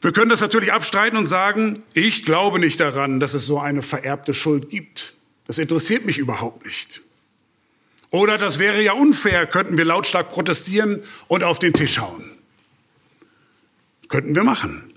Wir 0.02 0.12
können 0.12 0.30
das 0.30 0.40
natürlich 0.40 0.72
abstreiten 0.72 1.16
und 1.16 1.26
sagen, 1.26 1.82
ich 1.94 2.24
glaube 2.24 2.58
nicht 2.58 2.80
daran, 2.80 3.20
dass 3.20 3.32
es 3.32 3.46
so 3.46 3.60
eine 3.60 3.82
vererbte 3.82 4.34
Schuld 4.34 4.68
gibt. 4.68 5.13
Das 5.46 5.58
interessiert 5.58 6.06
mich 6.06 6.18
überhaupt 6.18 6.64
nicht. 6.64 7.02
Oder 8.10 8.38
das 8.38 8.58
wäre 8.58 8.82
ja 8.82 8.92
unfair, 8.92 9.46
könnten 9.46 9.76
wir 9.76 9.84
lautstark 9.84 10.30
protestieren 10.30 11.02
und 11.26 11.42
auf 11.42 11.58
den 11.58 11.72
Tisch 11.72 11.98
hauen. 11.98 12.30
Könnten 14.08 14.34
wir 14.34 14.44
machen. 14.44 14.94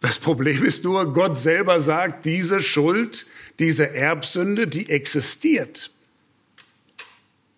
Das 0.00 0.18
Problem 0.18 0.64
ist 0.64 0.84
nur, 0.84 1.12
Gott 1.12 1.36
selber 1.36 1.78
sagt, 1.78 2.24
diese 2.24 2.62
Schuld, 2.62 3.26
diese 3.58 3.94
Erbsünde, 3.94 4.66
die 4.66 4.88
existiert. 4.88 5.90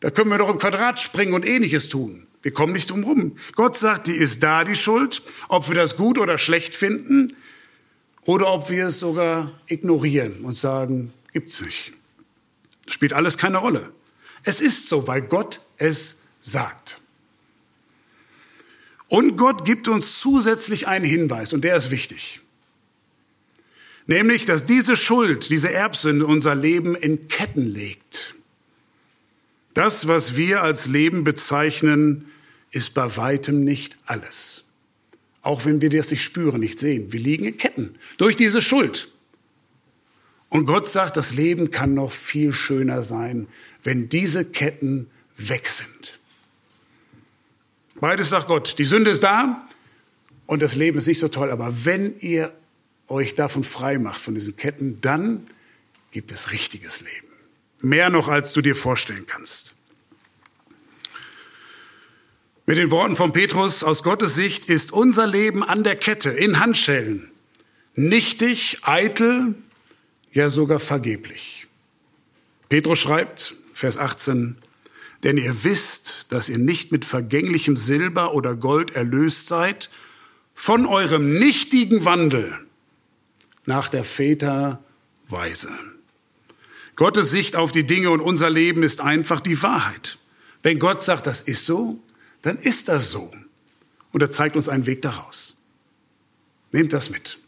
Da 0.00 0.10
können 0.10 0.30
wir 0.30 0.38
doch 0.38 0.48
im 0.48 0.58
Quadrat 0.58 1.00
springen 1.00 1.32
und 1.34 1.46
ähnliches 1.46 1.88
tun. 1.88 2.26
Wir 2.42 2.52
kommen 2.52 2.72
nicht 2.72 2.90
drum 2.90 3.04
rum. 3.04 3.36
Gott 3.54 3.76
sagt, 3.76 4.08
die 4.08 4.16
ist 4.16 4.42
da, 4.42 4.64
die 4.64 4.74
Schuld. 4.74 5.22
Ob 5.48 5.68
wir 5.68 5.76
das 5.76 5.96
gut 5.96 6.18
oder 6.18 6.38
schlecht 6.38 6.74
finden 6.74 7.36
oder 8.22 8.52
ob 8.52 8.68
wir 8.68 8.88
es 8.88 8.98
sogar 8.98 9.52
ignorieren 9.68 10.40
und 10.42 10.56
sagen, 10.56 11.12
Gibt's 11.32 11.60
nicht. 11.60 11.92
Spielt 12.86 13.12
alles 13.12 13.38
keine 13.38 13.58
Rolle. 13.58 13.92
Es 14.44 14.60
ist 14.60 14.88
so, 14.88 15.06
weil 15.06 15.22
Gott 15.22 15.60
es 15.76 16.22
sagt. 16.40 17.00
Und 19.08 19.36
Gott 19.36 19.64
gibt 19.64 19.88
uns 19.88 20.20
zusätzlich 20.20 20.88
einen 20.88 21.04
Hinweis, 21.04 21.52
und 21.52 21.62
der 21.64 21.76
ist 21.76 21.90
wichtig. 21.90 22.40
Nämlich, 24.06 24.46
dass 24.46 24.64
diese 24.64 24.96
Schuld, 24.96 25.50
diese 25.50 25.72
Erbsünde 25.72 26.26
unser 26.26 26.54
Leben 26.54 26.94
in 26.94 27.28
Ketten 27.28 27.66
legt. 27.66 28.34
Das, 29.74 30.08
was 30.08 30.36
wir 30.36 30.62
als 30.62 30.86
Leben 30.86 31.24
bezeichnen, 31.24 32.26
ist 32.72 32.94
bei 32.94 33.16
weitem 33.16 33.64
nicht 33.64 33.96
alles. 34.06 34.64
Auch 35.42 35.64
wenn 35.64 35.80
wir 35.80 35.90
das 35.90 36.10
nicht 36.10 36.24
spüren, 36.24 36.60
nicht 36.60 36.78
sehen. 36.78 37.12
Wir 37.12 37.20
liegen 37.20 37.44
in 37.44 37.58
Ketten 37.58 37.96
durch 38.16 38.34
diese 38.34 38.62
Schuld. 38.62 39.11
Und 40.52 40.66
Gott 40.66 40.86
sagt, 40.86 41.16
das 41.16 41.32
Leben 41.32 41.70
kann 41.70 41.94
noch 41.94 42.12
viel 42.12 42.52
schöner 42.52 43.02
sein, 43.02 43.48
wenn 43.84 44.10
diese 44.10 44.44
Ketten 44.44 45.10
weg 45.38 45.66
sind. 45.66 46.18
Beides 47.94 48.28
sagt 48.28 48.48
Gott. 48.48 48.78
Die 48.78 48.84
Sünde 48.84 49.10
ist 49.12 49.22
da 49.22 49.66
und 50.44 50.60
das 50.60 50.74
Leben 50.74 50.98
ist 50.98 51.06
nicht 51.06 51.20
so 51.20 51.28
toll. 51.28 51.50
Aber 51.50 51.86
wenn 51.86 52.18
ihr 52.18 52.52
euch 53.08 53.34
davon 53.34 53.64
frei 53.64 53.96
macht, 53.96 54.20
von 54.20 54.34
diesen 54.34 54.54
Ketten, 54.58 55.00
dann 55.00 55.46
gibt 56.10 56.30
es 56.32 56.52
richtiges 56.52 57.00
Leben. 57.00 57.28
Mehr 57.80 58.10
noch, 58.10 58.28
als 58.28 58.52
du 58.52 58.60
dir 58.60 58.76
vorstellen 58.76 59.24
kannst. 59.26 59.74
Mit 62.66 62.76
den 62.76 62.90
Worten 62.90 63.16
von 63.16 63.32
Petrus 63.32 63.82
aus 63.82 64.02
Gottes 64.02 64.34
Sicht 64.34 64.68
ist 64.68 64.92
unser 64.92 65.26
Leben 65.26 65.64
an 65.64 65.82
der 65.82 65.96
Kette, 65.96 66.28
in 66.28 66.60
Handschellen, 66.60 67.30
nichtig, 67.94 68.80
eitel, 68.82 69.54
ja 70.32 70.50
sogar 70.50 70.80
vergeblich. 70.80 71.66
Petrus 72.68 72.98
schreibt, 72.98 73.56
Vers 73.74 73.98
18. 73.98 74.56
Denn 75.22 75.36
ihr 75.36 75.64
wisst, 75.64 76.32
dass 76.32 76.48
ihr 76.48 76.58
nicht 76.58 76.90
mit 76.90 77.04
vergänglichem 77.04 77.76
Silber 77.76 78.34
oder 78.34 78.56
Gold 78.56 78.96
erlöst 78.96 79.46
seid, 79.46 79.90
von 80.54 80.86
eurem 80.86 81.38
nichtigen 81.38 82.04
Wandel 82.04 82.58
nach 83.64 83.88
der 83.88 84.04
Väter 84.04 84.82
Weise. 85.28 85.70
Gottes 86.96 87.30
Sicht 87.30 87.56
auf 87.56 87.72
die 87.72 87.86
Dinge 87.86 88.10
und 88.10 88.20
unser 88.20 88.50
Leben 88.50 88.82
ist 88.82 89.00
einfach 89.00 89.40
die 89.40 89.62
Wahrheit. 89.62 90.18
Wenn 90.62 90.78
Gott 90.78 91.02
sagt, 91.02 91.26
das 91.26 91.42
ist 91.42 91.66
so, 91.66 91.98
dann 92.42 92.58
ist 92.58 92.88
das 92.88 93.10
so. 93.10 93.32
Und 94.12 94.20
er 94.20 94.30
zeigt 94.30 94.56
uns 94.56 94.68
einen 94.68 94.86
Weg 94.86 95.02
daraus. 95.02 95.56
Nehmt 96.70 96.92
das 96.92 97.10
mit. 97.10 97.41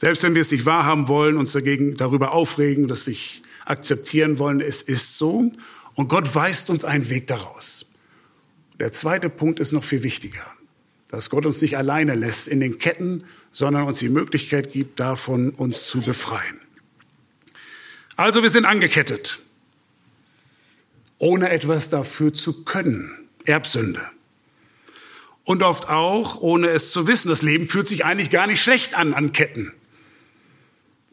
Selbst 0.00 0.22
wenn 0.22 0.34
wir 0.34 0.40
es 0.40 0.50
nicht 0.50 0.64
wahrhaben 0.64 1.08
wollen, 1.08 1.36
uns 1.36 1.52
dagegen 1.52 1.94
darüber 1.94 2.32
aufregen, 2.32 2.88
das 2.88 3.06
nicht 3.06 3.42
akzeptieren 3.66 4.38
wollen, 4.38 4.62
es 4.62 4.80
ist 4.80 5.18
so. 5.18 5.52
Und 5.94 6.08
Gott 6.08 6.34
weist 6.34 6.70
uns 6.70 6.86
einen 6.86 7.10
Weg 7.10 7.26
daraus. 7.26 7.84
Der 8.78 8.92
zweite 8.92 9.28
Punkt 9.28 9.60
ist 9.60 9.72
noch 9.72 9.84
viel 9.84 10.02
wichtiger, 10.02 10.46
dass 11.10 11.28
Gott 11.28 11.44
uns 11.44 11.60
nicht 11.60 11.76
alleine 11.76 12.14
lässt 12.14 12.48
in 12.48 12.60
den 12.60 12.78
Ketten, 12.78 13.24
sondern 13.52 13.82
uns 13.82 13.98
die 13.98 14.08
Möglichkeit 14.08 14.72
gibt, 14.72 15.00
davon 15.00 15.50
uns 15.50 15.88
zu 15.88 16.00
befreien. 16.00 16.58
Also 18.16 18.42
wir 18.42 18.48
sind 18.48 18.64
angekettet, 18.64 19.40
ohne 21.18 21.50
etwas 21.50 21.90
dafür 21.90 22.32
zu 22.32 22.64
können. 22.64 23.28
Erbsünde. 23.44 24.00
Und 25.44 25.62
oft 25.62 25.90
auch, 25.90 26.40
ohne 26.40 26.68
es 26.68 26.90
zu 26.90 27.06
wissen. 27.06 27.28
Das 27.28 27.42
Leben 27.42 27.68
fühlt 27.68 27.88
sich 27.88 28.06
eigentlich 28.06 28.30
gar 28.30 28.46
nicht 28.46 28.62
schlecht 28.62 28.94
an 28.94 29.12
an 29.12 29.32
Ketten. 29.32 29.74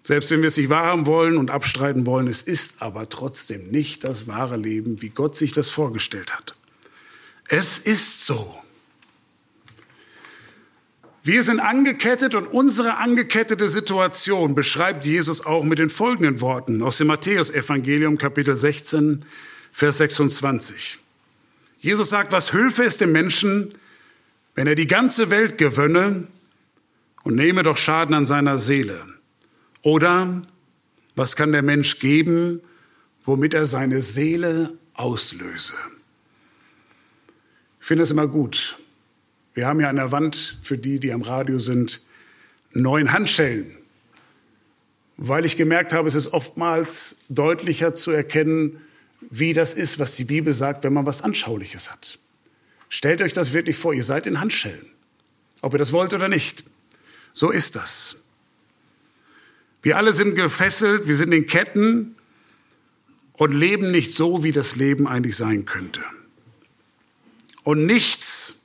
Selbst 0.08 0.32
wenn 0.32 0.40
wir 0.40 0.48
es 0.48 0.56
nicht 0.56 0.70
wahrhaben 0.70 1.06
wollen 1.06 1.36
und 1.36 1.52
abstreiten 1.52 2.06
wollen, 2.06 2.28
es 2.28 2.42
ist 2.42 2.82
aber 2.82 3.10
trotzdem 3.10 3.68
nicht 3.68 4.06
das 4.06 4.26
wahre 4.26 4.56
Leben, 4.56 5.02
wie 5.02 5.10
Gott 5.10 5.36
sich 5.36 5.52
das 5.52 5.70
vorgestellt 5.70 6.34
hat. 6.34 6.56
Es 7.50 7.78
ist 7.78 8.26
so. 8.26 8.58
Wir 11.24 11.44
sind 11.44 11.60
angekettet 11.60 12.36
und 12.36 12.48
unsere 12.48 13.00
angekettete 13.00 13.68
Situation 13.68 14.56
beschreibt 14.56 15.06
Jesus 15.06 15.46
auch 15.46 15.66
mit 15.66 15.78
den 15.78 15.90
folgenden 15.90 16.40
Worten 16.40 16.84
aus 16.84 17.00
dem 17.00 17.08
Matthäusevangelium 17.08 18.18
Kapitel 18.18 18.56
16, 18.56 19.26
Vers 19.74 19.98
26. 19.98 21.00
Jesus 21.80 22.08
sagt, 22.08 22.32
was 22.32 22.54
hülfe 22.54 22.86
es 22.86 22.98
dem 22.98 23.12
Menschen, 23.12 23.74
wenn 24.56 24.68
er 24.68 24.76
die 24.76 24.88
ganze 24.88 25.30
Welt 25.32 25.58
gewönne 25.58 26.28
und 27.24 27.36
nehme 27.36 27.62
doch 27.64 27.76
Schaden 27.76 28.16
an 28.16 28.24
seiner 28.24 28.58
Seele? 28.58 29.17
Oder 29.88 30.46
was 31.16 31.38
kann 31.38 31.54
der 31.54 31.62
Mensch 31.62 32.00
geben, 32.00 32.60
womit 33.24 33.54
er 33.54 33.68
seine 33.68 34.02
Seele 34.02 34.78
auslöse? 34.94 35.76
Ich 37.80 37.88
finde 37.88 38.04
es 38.04 38.12
immer 38.12 38.28
gut. 38.28 38.80
Wir 39.54 39.66
haben 39.66 39.80
ja 39.80 39.88
an 39.88 39.96
der 39.96 40.12
Wand, 40.12 40.58
für 40.62 40.78
die, 40.78 41.00
die 41.00 41.14
am 41.14 41.22
Radio 41.22 41.58
sind, 41.60 42.02
neun 42.74 43.14
Handschellen, 43.14 43.78
weil 45.16 45.46
ich 45.46 45.56
gemerkt 45.56 45.94
habe, 45.94 46.10
es 46.10 46.16
ist 46.16 46.34
oftmals 46.34 47.20
deutlicher 47.30 47.94
zu 47.94 48.12
erkennen, 48.12 48.82
wie 49.22 49.54
das 49.54 49.74
ist, 49.74 50.00
was 50.00 50.18
die 50.18 50.26
Bibel 50.26 50.52
sagt, 50.52 50.84
wenn 50.84 50.92
man 50.92 51.06
was 51.06 51.22
Anschauliches 51.22 51.90
hat. 51.90 52.20
Stellt 52.90 53.22
euch 53.22 53.32
das 53.32 53.54
wirklich 53.54 53.78
vor, 53.78 53.94
ihr 53.94 54.04
seid 54.04 54.28
in 54.28 54.42
Handschellen, 54.42 54.92
ob 55.62 55.72
ihr 55.72 55.80
das 55.80 55.94
wollt 55.94 56.14
oder 56.14 56.28
nicht. 56.28 56.66
So 57.32 57.52
ist 57.52 57.78
das. 57.78 58.22
Wir 59.88 59.96
alle 59.96 60.12
sind 60.12 60.36
gefesselt, 60.36 61.08
wir 61.08 61.16
sind 61.16 61.32
in 61.32 61.46
Ketten 61.46 62.18
und 63.32 63.54
leben 63.54 63.90
nicht 63.90 64.12
so, 64.12 64.44
wie 64.44 64.52
das 64.52 64.76
Leben 64.76 65.08
eigentlich 65.08 65.38
sein 65.38 65.64
könnte. 65.64 66.02
Und 67.64 67.86
nichts, 67.86 68.60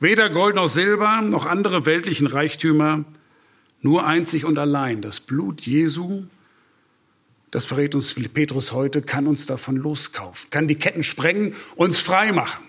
weder 0.00 0.30
Gold 0.30 0.56
noch 0.56 0.66
Silber 0.66 1.20
noch 1.20 1.46
andere 1.46 1.86
weltlichen 1.86 2.26
Reichtümer, 2.26 3.04
nur 3.82 4.04
einzig 4.04 4.44
und 4.44 4.58
allein 4.58 5.00
das 5.00 5.20
Blut 5.20 5.60
Jesu, 5.60 6.24
das 7.52 7.66
verrät 7.66 7.94
uns 7.94 8.12
Petrus 8.14 8.72
heute, 8.72 9.00
kann 9.00 9.28
uns 9.28 9.46
davon 9.46 9.76
loskaufen, 9.76 10.50
kann 10.50 10.66
die 10.66 10.74
Ketten 10.74 11.04
sprengen, 11.04 11.54
uns 11.76 12.00
frei 12.00 12.32
machen. 12.32 12.64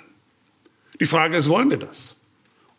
Die 1.00 1.08
Frage 1.08 1.38
ist, 1.38 1.50
wollen 1.50 1.72
wir 1.72 1.80
das? 1.80 2.15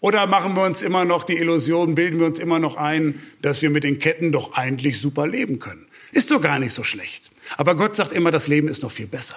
Oder 0.01 0.27
machen 0.27 0.55
wir 0.55 0.65
uns 0.65 0.83
immer 0.83 1.05
noch 1.05 1.25
die 1.25 1.37
Illusion, 1.37 1.95
bilden 1.95 2.19
wir 2.19 2.27
uns 2.27 2.39
immer 2.39 2.59
noch 2.59 2.77
ein, 2.77 3.21
dass 3.41 3.63
wir 3.63 3.71
mit 3.71 3.85
den 3.85 3.99
Ketten 3.99 4.31
doch 4.31 4.53
eigentlich 4.53 5.01
super 5.01 5.27
leben 5.27 5.59
können? 5.59 5.87
Ist 6.13 6.31
doch 6.31 6.41
gar 6.41 6.59
nicht 6.59 6.73
so 6.73 6.85
schlecht. 6.85 7.31
Aber 7.57 7.75
Gott 7.75 7.97
sagt 7.97 8.13
immer, 8.13 8.31
das 8.31 8.49
Leben 8.49 8.69
ist 8.69 8.83
noch 8.83 8.91
viel 8.91 9.07
besser. 9.07 9.37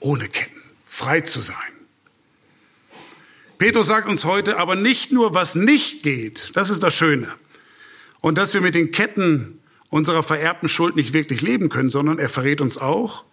Ohne 0.00 0.28
Ketten, 0.28 0.60
frei 0.84 1.22
zu 1.22 1.40
sein. 1.40 1.56
Petrus 3.56 3.88
sagt 3.88 4.08
uns 4.08 4.24
heute 4.24 4.58
aber 4.58 4.76
nicht 4.76 5.10
nur, 5.12 5.34
was 5.34 5.54
nicht 5.54 6.02
geht, 6.02 6.52
das 6.54 6.70
ist 6.70 6.82
das 6.82 6.94
Schöne. 6.94 7.34
Und 8.20 8.38
dass 8.38 8.54
wir 8.54 8.60
mit 8.60 8.74
den 8.74 8.92
Ketten 8.92 9.60
unserer 9.88 10.22
vererbten 10.22 10.68
Schuld 10.68 10.94
nicht 10.94 11.12
wirklich 11.12 11.40
leben 11.40 11.68
können, 11.68 11.90
sondern 11.90 12.18
er 12.18 12.28
verrät 12.28 12.60
uns 12.60 12.78
auch, 12.78 13.24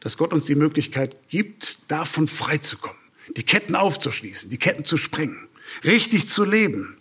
dass 0.00 0.16
Gott 0.18 0.32
uns 0.32 0.46
die 0.46 0.54
Möglichkeit 0.54 1.28
gibt, 1.28 1.90
davon 1.90 2.28
frei 2.28 2.58
zu 2.58 2.76
kommen, 2.76 2.98
die 3.36 3.44
Ketten 3.44 3.74
aufzuschließen, 3.74 4.50
die 4.50 4.58
Ketten 4.58 4.84
zu 4.84 4.96
sprengen 4.96 5.48
richtig 5.84 6.28
zu 6.28 6.44
leben. 6.44 6.96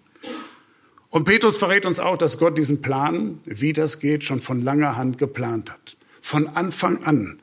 Und 1.10 1.26
Petrus 1.26 1.58
verrät 1.58 1.86
uns 1.86 2.00
auch, 2.00 2.18
dass 2.18 2.38
Gott 2.38 2.58
diesen 2.58 2.82
Plan, 2.82 3.40
wie 3.44 3.74
das 3.74 4.00
geht, 4.00 4.24
schon 4.24 4.42
von 4.42 4.62
langer 4.62 4.96
Hand 4.96 5.18
geplant 5.18 5.70
hat. 5.70 5.98
Von 6.22 6.48
Anfang 6.48 7.04
an. 7.04 7.42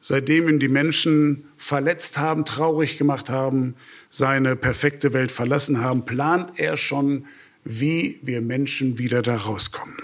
Seitdem 0.00 0.48
ihn 0.48 0.58
die 0.58 0.68
Menschen 0.68 1.48
verletzt 1.56 2.18
haben, 2.18 2.44
traurig 2.44 2.98
gemacht 2.98 3.30
haben, 3.30 3.76
seine 4.08 4.56
perfekte 4.56 5.12
Welt 5.12 5.32
verlassen 5.32 5.80
haben, 5.80 6.04
plant 6.04 6.58
er 6.58 6.76
schon, 6.76 7.26
wie 7.64 8.18
wir 8.22 8.40
Menschen 8.40 8.98
wieder 8.98 9.22
da 9.22 9.36
rauskommen. 9.36 9.96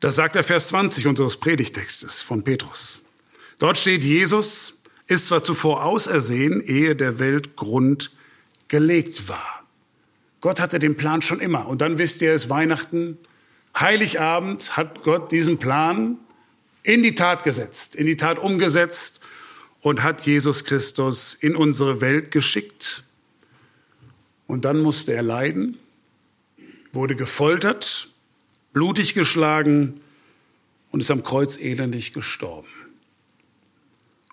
Das 0.00 0.16
sagt 0.16 0.34
der 0.34 0.44
Vers 0.44 0.68
20 0.68 1.06
unseres 1.06 1.36
Predigtextes 1.36 2.22
von 2.22 2.42
Petrus. 2.42 3.02
Dort 3.58 3.76
steht, 3.76 4.04
Jesus 4.04 4.80
ist 5.06 5.26
zwar 5.26 5.42
zuvor 5.42 5.84
ausersehen, 5.84 6.62
ehe 6.62 6.96
der 6.96 7.18
Welt 7.18 7.56
Grund 7.56 8.10
gelegt 8.70 9.28
war. 9.28 9.64
Gott 10.40 10.58
hatte 10.60 10.78
den 10.78 10.96
Plan 10.96 11.20
schon 11.20 11.40
immer. 11.40 11.66
Und 11.66 11.82
dann 11.82 11.98
wisst 11.98 12.22
ihr 12.22 12.32
es, 12.32 12.48
Weihnachten, 12.48 13.18
Heiligabend 13.78 14.76
hat 14.76 15.02
Gott 15.02 15.30
diesen 15.30 15.58
Plan 15.58 16.18
in 16.82 17.02
die 17.02 17.14
Tat 17.14 17.44
gesetzt, 17.44 17.94
in 17.94 18.06
die 18.06 18.16
Tat 18.16 18.38
umgesetzt 18.38 19.20
und 19.82 20.02
hat 20.02 20.24
Jesus 20.24 20.64
Christus 20.64 21.34
in 21.34 21.54
unsere 21.54 22.00
Welt 22.00 22.30
geschickt. 22.30 23.04
Und 24.46 24.64
dann 24.64 24.80
musste 24.80 25.12
er 25.12 25.22
leiden, 25.22 25.78
wurde 26.92 27.16
gefoltert, 27.16 28.08
blutig 28.72 29.14
geschlagen 29.14 30.00
und 30.90 31.00
ist 31.00 31.10
am 31.10 31.22
Kreuz 31.22 31.58
elendig 31.58 32.12
gestorben. 32.12 32.68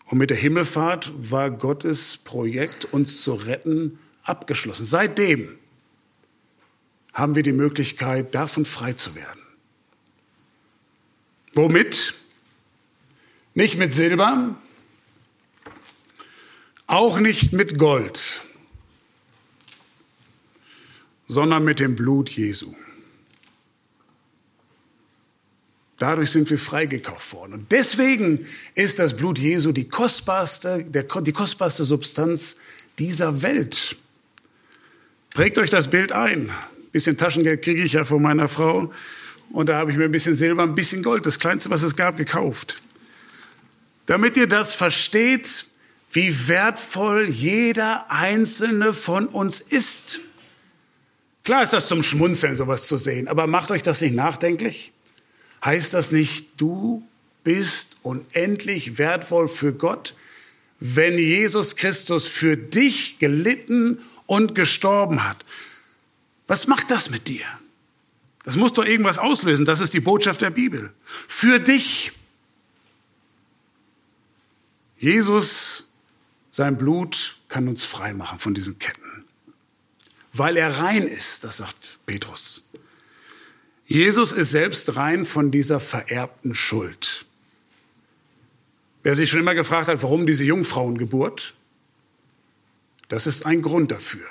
Und 0.06 0.18
mit 0.20 0.30
der 0.30 0.38
Himmelfahrt 0.38 1.12
war 1.18 1.52
Gottes 1.52 2.18
Projekt, 2.18 2.86
uns 2.86 3.22
zu 3.22 3.34
retten, 3.34 4.00
abgeschlossen. 4.28 4.86
Seitdem 4.86 5.58
haben 7.14 7.36
wir 7.36 7.44
die 7.44 7.52
Möglichkeit, 7.52 8.36
davon 8.36 8.66
frei 8.66 8.94
zu 8.94 9.16
werden. 9.16 9.42
Womit? 11.54 12.14
Nicht 13.56 13.80
mit 13.80 13.94
Silber, 13.94 14.56
auch 16.86 17.20
nicht 17.20 17.54
mit 17.54 17.80
Gold, 17.80 18.44
sondern 21.26 21.66
mit 21.66 21.80
dem 21.80 21.96
Blut 21.96 22.30
Jesu. 22.30 22.76
Dadurch 25.98 26.30
sind 26.30 26.50
wir 26.52 26.60
freigekauft 26.60 27.34
worden. 27.34 27.54
Und 27.54 27.72
deswegen 27.72 28.46
ist 28.76 29.00
das 29.00 29.16
Blut 29.16 29.40
Jesu 29.40 29.72
die 29.72 29.90
kostbarste, 29.90 30.84
der, 30.84 31.04
die 31.04 31.32
kostbarste 31.32 31.84
Substanz 31.84 32.58
dieser 33.00 33.42
Welt. 33.42 33.98
Prägt 35.38 35.60
euch 35.60 35.70
das 35.70 35.92
Bild 35.92 36.14
ein. 36.14 36.50
Ein 36.50 36.92
bisschen 36.92 37.16
Taschengeld 37.16 37.62
kriege 37.62 37.84
ich 37.84 37.94
ja 37.94 38.04
von 38.06 38.24
meiner 38.24 38.48
Frau. 38.48 38.92
Und 39.52 39.70
da 39.70 39.78
habe 39.78 39.92
ich 39.92 39.98
mir 39.98 40.06
ein 40.06 40.12
bisschen 40.12 40.34
Silber, 40.34 40.64
ein 40.64 40.74
bisschen 40.74 41.04
Gold, 41.04 41.28
das 41.28 41.38
Kleinste, 41.38 41.70
was 41.70 41.84
es 41.84 41.96
gab, 41.96 42.18
gekauft. 42.18 42.82
Damit 44.08 44.36
ihr 44.36 44.48
das 44.48 44.74
versteht, 44.74 45.68
wie 46.10 46.48
wertvoll 46.48 47.30
jeder 47.30 48.10
einzelne 48.10 48.96
von 48.96 49.28
uns 49.28 49.60
ist. 49.60 50.22
Klar 51.44 51.62
ist 51.62 51.74
das 51.74 51.88
zum 51.88 52.02
Schmunzeln, 52.02 52.58
sowas 52.58 52.88
zu 52.88 52.98
sehen, 52.98 53.28
aber 53.28 53.46
macht 53.46 53.70
euch 53.70 53.84
das 53.84 54.02
nicht 54.02 54.16
nachdenklich? 54.16 54.92
Heißt 55.64 55.94
das 55.94 56.12
nicht, 56.12 56.60
du 56.60 57.08
bist 57.44 57.98
unendlich 58.02 58.98
wertvoll 58.98 59.48
für 59.48 59.72
Gott, 59.72 60.16
wenn 60.80 61.16
Jesus 61.20 61.76
Christus 61.76 62.26
für 62.26 62.58
dich 62.58 63.20
gelitten 63.20 64.00
und 64.28 64.54
gestorben 64.54 65.24
hat. 65.24 65.44
Was 66.46 66.68
macht 66.68 66.92
das 66.92 67.10
mit 67.10 67.28
dir? 67.28 67.46
Das 68.44 68.56
muss 68.56 68.72
doch 68.72 68.86
irgendwas 68.86 69.18
auslösen. 69.18 69.66
Das 69.66 69.82
ist 69.82 69.94
die 69.94 70.00
Botschaft 70.00 70.42
der 70.42 70.52
Bibel. 70.52 70.94
Für 71.04 71.60
dich. 71.60 72.14
Jesus, 75.00 75.90
sein 76.52 76.78
Blut 76.78 77.38
kann 77.50 77.68
uns 77.68 77.84
frei 77.84 78.14
machen 78.14 78.40
von 78.40 78.54
diesen 78.54 78.80
Ketten. 78.80 79.26
Weil 80.32 80.56
er 80.56 80.80
rein 80.80 81.08
ist, 81.08 81.44
das 81.44 81.58
sagt 81.58 82.00
Petrus. 82.06 82.68
Jesus 83.86 84.32
ist 84.32 84.52
selbst 84.52 84.96
rein 84.96 85.26
von 85.26 85.52
dieser 85.52 85.80
vererbten 85.80 86.54
Schuld. 86.56 87.26
Wer 89.04 89.16
sich 89.16 89.30
schon 89.30 89.40
immer 89.40 89.56
gefragt 89.56 89.88
hat, 89.88 90.04
warum 90.04 90.26
diese 90.26 90.44
Jungfrauengeburt, 90.44 91.54
das 93.08 93.28
ist 93.28 93.46
ein 93.46 93.62
Grund 93.62 93.92
dafür. 93.92 94.26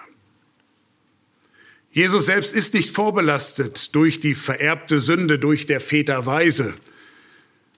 Jesus 1.91 2.27
selbst 2.27 2.55
ist 2.55 2.75
nicht 2.75 2.95
vorbelastet 2.95 3.95
durch 3.95 4.21
die 4.21 4.35
vererbte 4.35 5.01
Sünde, 5.01 5.39
durch 5.39 5.65
der 5.65 5.81
Väter 5.81 6.27
Weise. 6.27 6.75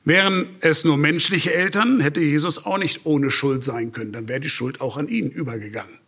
Wären 0.05 0.57
es 0.61 0.85
nur 0.85 0.97
menschliche 0.97 1.53
Eltern, 1.53 2.01
hätte 2.01 2.21
Jesus 2.21 2.65
auch 2.67 2.79
nicht 2.79 3.07
ohne 3.07 3.31
Schuld 3.31 3.63
sein 3.63 3.93
können. 3.93 4.13
Dann 4.13 4.27
wäre 4.27 4.41
die 4.41 4.51
Schuld 4.51 4.81
auch 4.81 4.97
an 4.97 5.07
ihn 5.07 5.31
übergegangen. 5.31 6.01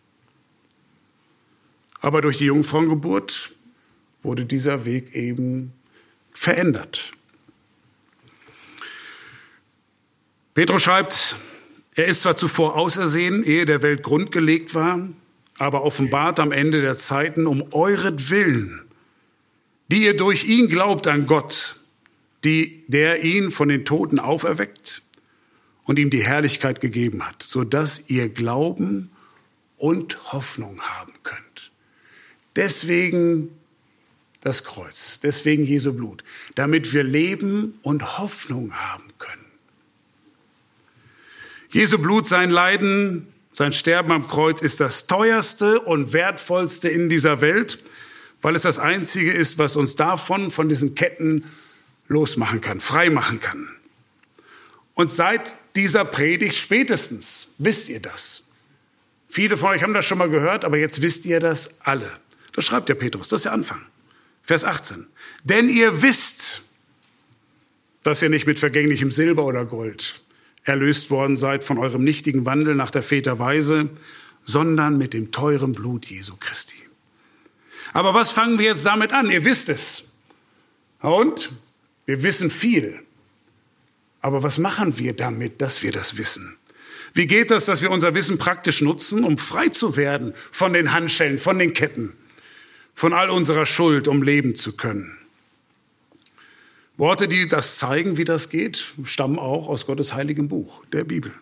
Aber 2.00 2.20
durch 2.20 2.38
die 2.38 2.46
Jungfrauengeburt 2.46 3.52
wurde 4.22 4.44
dieser 4.44 4.86
Weg 4.86 5.14
eben 5.14 5.72
verändert. 6.32 7.12
Petrus 10.54 10.82
schreibt, 10.82 11.36
er 12.00 12.06
ist 12.06 12.22
zwar 12.22 12.36
zuvor 12.36 12.76
ausersehen, 12.76 13.44
ehe 13.44 13.66
der 13.66 13.82
Welt 13.82 14.02
grundgelegt 14.02 14.74
war, 14.74 15.08
aber 15.58 15.82
offenbart 15.82 16.40
am 16.40 16.52
Ende 16.52 16.80
der 16.80 16.96
Zeiten 16.96 17.46
um 17.46 17.62
euretwillen, 17.72 18.80
die 19.88 20.04
ihr 20.04 20.16
durch 20.16 20.44
ihn 20.44 20.68
glaubt 20.68 21.06
an 21.06 21.26
Gott, 21.26 21.80
die, 22.44 22.84
der 22.88 23.22
ihn 23.22 23.50
von 23.50 23.68
den 23.68 23.84
Toten 23.84 24.18
auferweckt 24.18 25.02
und 25.84 25.98
ihm 25.98 26.08
die 26.08 26.24
Herrlichkeit 26.24 26.80
gegeben 26.80 27.26
hat, 27.26 27.42
so 27.42 27.64
dass 27.64 28.08
ihr 28.08 28.28
Glauben 28.30 29.10
und 29.76 30.32
Hoffnung 30.32 30.80
haben 30.80 31.12
könnt. 31.22 31.70
Deswegen 32.56 33.50
das 34.40 34.64
Kreuz, 34.64 35.20
deswegen 35.20 35.64
Jesu 35.64 35.92
Blut, 35.92 36.22
damit 36.54 36.94
wir 36.94 37.02
Leben 37.02 37.78
und 37.82 38.18
Hoffnung 38.18 38.72
haben. 38.74 39.09
Jesu 41.72 41.98
Blut, 41.98 42.26
sein 42.26 42.50
Leiden, 42.50 43.32
sein 43.52 43.72
Sterben 43.72 44.10
am 44.10 44.26
Kreuz 44.26 44.60
ist 44.60 44.80
das 44.80 45.06
teuerste 45.06 45.80
und 45.80 46.12
wertvollste 46.12 46.88
in 46.88 47.08
dieser 47.08 47.40
Welt, 47.40 47.78
weil 48.42 48.56
es 48.56 48.62
das 48.62 48.80
einzige 48.80 49.32
ist, 49.32 49.58
was 49.58 49.76
uns 49.76 49.94
davon, 49.94 50.50
von 50.50 50.68
diesen 50.68 50.96
Ketten 50.96 51.44
losmachen 52.08 52.60
kann, 52.60 52.80
frei 52.80 53.08
machen 53.08 53.38
kann. 53.38 53.68
Und 54.94 55.12
seit 55.12 55.54
dieser 55.76 56.04
Predigt 56.04 56.56
spätestens 56.56 57.48
wisst 57.58 57.88
ihr 57.88 58.00
das. 58.00 58.48
Viele 59.28 59.56
von 59.56 59.68
euch 59.70 59.84
haben 59.84 59.94
das 59.94 60.04
schon 60.04 60.18
mal 60.18 60.28
gehört, 60.28 60.64
aber 60.64 60.76
jetzt 60.76 61.02
wisst 61.02 61.24
ihr 61.24 61.38
das 61.38 61.80
alle. 61.82 62.10
Das 62.52 62.64
schreibt 62.64 62.88
der 62.88 62.96
Petrus, 62.96 63.28
das 63.28 63.40
ist 63.40 63.44
der 63.44 63.52
Anfang. 63.52 63.86
Vers 64.42 64.64
18. 64.64 65.06
Denn 65.44 65.68
ihr 65.68 66.02
wisst, 66.02 66.62
dass 68.02 68.22
ihr 68.22 68.28
nicht 68.28 68.48
mit 68.48 68.58
vergänglichem 68.58 69.12
Silber 69.12 69.44
oder 69.44 69.64
Gold 69.64 70.20
erlöst 70.70 71.10
worden 71.10 71.36
seid 71.36 71.64
von 71.64 71.78
eurem 71.78 72.02
nichtigen 72.04 72.46
Wandel 72.46 72.74
nach 72.74 72.90
der 72.90 73.02
Väterweise, 73.02 73.90
sondern 74.44 74.96
mit 74.96 75.12
dem 75.12 75.32
teuren 75.32 75.72
Blut 75.72 76.06
Jesu 76.06 76.36
Christi. 76.38 76.76
Aber 77.92 78.14
was 78.14 78.30
fangen 78.30 78.58
wir 78.58 78.66
jetzt 78.66 78.86
damit 78.86 79.12
an? 79.12 79.30
Ihr 79.30 79.44
wisst 79.44 79.68
es. 79.68 80.12
Und 81.00 81.50
wir 82.06 82.22
wissen 82.22 82.50
viel. 82.50 83.02
Aber 84.20 84.42
was 84.42 84.58
machen 84.58 84.98
wir 84.98 85.14
damit, 85.14 85.60
dass 85.60 85.82
wir 85.82 85.92
das 85.92 86.16
wissen? 86.16 86.56
Wie 87.12 87.26
geht 87.26 87.50
das, 87.50 87.64
dass 87.64 87.82
wir 87.82 87.90
unser 87.90 88.14
Wissen 88.14 88.38
praktisch 88.38 88.80
nutzen, 88.80 89.24
um 89.24 89.38
frei 89.38 89.68
zu 89.68 89.96
werden 89.96 90.32
von 90.52 90.72
den 90.72 90.92
Handschellen, 90.92 91.38
von 91.38 91.58
den 91.58 91.72
Ketten, 91.72 92.14
von 92.94 93.12
all 93.12 93.30
unserer 93.30 93.66
Schuld, 93.66 94.06
um 94.06 94.22
leben 94.22 94.54
zu 94.54 94.76
können? 94.76 95.19
Worte, 97.00 97.28
die 97.28 97.46
das 97.46 97.78
zeigen, 97.78 98.18
wie 98.18 98.26
das 98.26 98.50
geht, 98.50 98.94
stammen 99.04 99.38
auch 99.38 99.68
aus 99.68 99.86
Gottes 99.86 100.12
heiligem 100.12 100.48
Buch, 100.48 100.84
der 100.92 101.04
Bibel. 101.04 101.32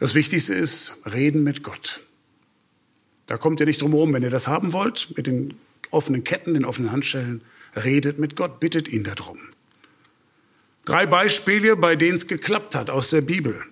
Das 0.00 0.16
Wichtigste 0.16 0.54
ist, 0.54 0.98
reden 1.06 1.44
mit 1.44 1.62
Gott. 1.62 2.00
Da 3.26 3.38
kommt 3.38 3.60
ihr 3.60 3.66
nicht 3.66 3.80
drum 3.80 3.92
herum, 3.92 4.12
wenn 4.12 4.24
ihr 4.24 4.30
das 4.30 4.48
haben 4.48 4.72
wollt, 4.72 5.16
mit 5.16 5.28
den 5.28 5.54
offenen 5.92 6.24
Ketten, 6.24 6.54
den 6.54 6.64
offenen 6.64 6.90
Handschellen, 6.90 7.42
redet 7.76 8.18
mit 8.18 8.34
Gott, 8.34 8.58
bittet 8.58 8.88
ihn 8.88 9.04
darum. 9.04 9.38
Drei 10.84 11.06
Beispiele, 11.06 11.76
bei 11.76 11.94
denen 11.94 12.16
es 12.16 12.26
geklappt 12.26 12.74
hat 12.74 12.90
aus 12.90 13.10
der 13.10 13.20
Bibel. 13.20 13.62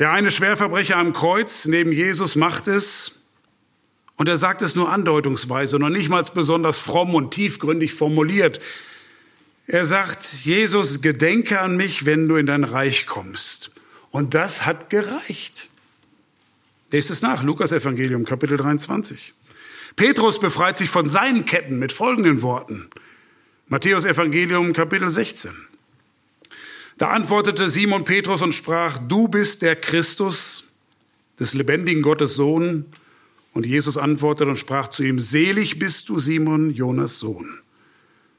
Der 0.00 0.10
eine 0.10 0.32
Schwerverbrecher 0.32 0.96
am 0.96 1.12
Kreuz 1.12 1.66
neben 1.66 1.92
Jesus 1.92 2.34
macht 2.34 2.66
es, 2.66 3.15
und 4.16 4.28
er 4.28 4.36
sagt 4.36 4.62
es 4.62 4.74
nur 4.74 4.90
andeutungsweise, 4.90 5.78
noch 5.78 5.90
nicht 5.90 6.08
mal 6.08 6.24
besonders 6.34 6.78
fromm 6.78 7.14
und 7.14 7.32
tiefgründig 7.32 7.94
formuliert. 7.94 8.60
Er 9.66 9.84
sagt, 9.84 10.44
Jesus, 10.44 11.02
gedenke 11.02 11.60
an 11.60 11.76
mich, 11.76 12.06
wenn 12.06 12.28
du 12.28 12.36
in 12.36 12.46
dein 12.46 12.64
Reich 12.64 13.06
kommst. 13.06 13.72
Und 14.10 14.34
das 14.34 14.64
hat 14.64 14.90
gereicht. 14.90 15.68
Lest 16.90 17.10
es 17.10 17.20
nach, 17.20 17.42
Lukas 17.42 17.72
Evangelium, 17.72 18.24
Kapitel 18.24 18.56
23. 18.56 19.34
Petrus 19.96 20.38
befreit 20.38 20.78
sich 20.78 20.88
von 20.88 21.08
seinen 21.08 21.44
Ketten 21.44 21.78
mit 21.78 21.92
folgenden 21.92 22.42
Worten. 22.42 22.88
Matthäus 23.68 24.04
Evangelium, 24.04 24.72
Kapitel 24.72 25.10
16. 25.10 25.50
Da 26.98 27.08
antwortete 27.08 27.68
Simon 27.68 28.04
Petrus 28.04 28.40
und 28.40 28.54
sprach, 28.54 28.98
du 28.98 29.28
bist 29.28 29.62
der 29.62 29.76
Christus 29.76 30.64
des 31.38 31.52
lebendigen 31.52 32.02
Gottes 32.02 32.36
Sohn. 32.36 32.86
Und 33.56 33.64
Jesus 33.64 33.96
antwortete 33.96 34.50
und 34.50 34.58
sprach 34.58 34.88
zu 34.88 35.02
ihm, 35.02 35.18
selig 35.18 35.78
bist 35.78 36.10
du, 36.10 36.18
Simon, 36.18 36.68
Jonas 36.68 37.20
Sohn. 37.20 37.62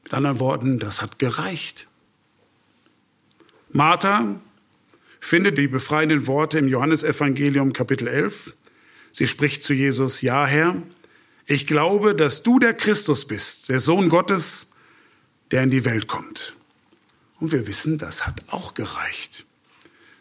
Mit 0.04 0.14
anderen 0.14 0.38
Worten, 0.38 0.78
das 0.78 1.02
hat 1.02 1.18
gereicht. 1.18 1.88
Martha 3.70 4.40
findet 5.18 5.58
die 5.58 5.66
befreienden 5.66 6.28
Worte 6.28 6.60
im 6.60 6.68
Johannesevangelium 6.68 7.72
Kapitel 7.72 8.06
11. 8.06 8.54
Sie 9.10 9.26
spricht 9.26 9.64
zu 9.64 9.74
Jesus, 9.74 10.22
ja 10.22 10.46
Herr, 10.46 10.80
ich 11.46 11.66
glaube, 11.66 12.14
dass 12.14 12.44
du 12.44 12.60
der 12.60 12.74
Christus 12.74 13.26
bist, 13.26 13.70
der 13.70 13.80
Sohn 13.80 14.10
Gottes, 14.10 14.70
der 15.50 15.64
in 15.64 15.72
die 15.72 15.84
Welt 15.84 16.06
kommt. 16.06 16.54
Und 17.40 17.50
wir 17.50 17.66
wissen, 17.66 17.98
das 17.98 18.24
hat 18.24 18.44
auch 18.50 18.74
gereicht. 18.74 19.46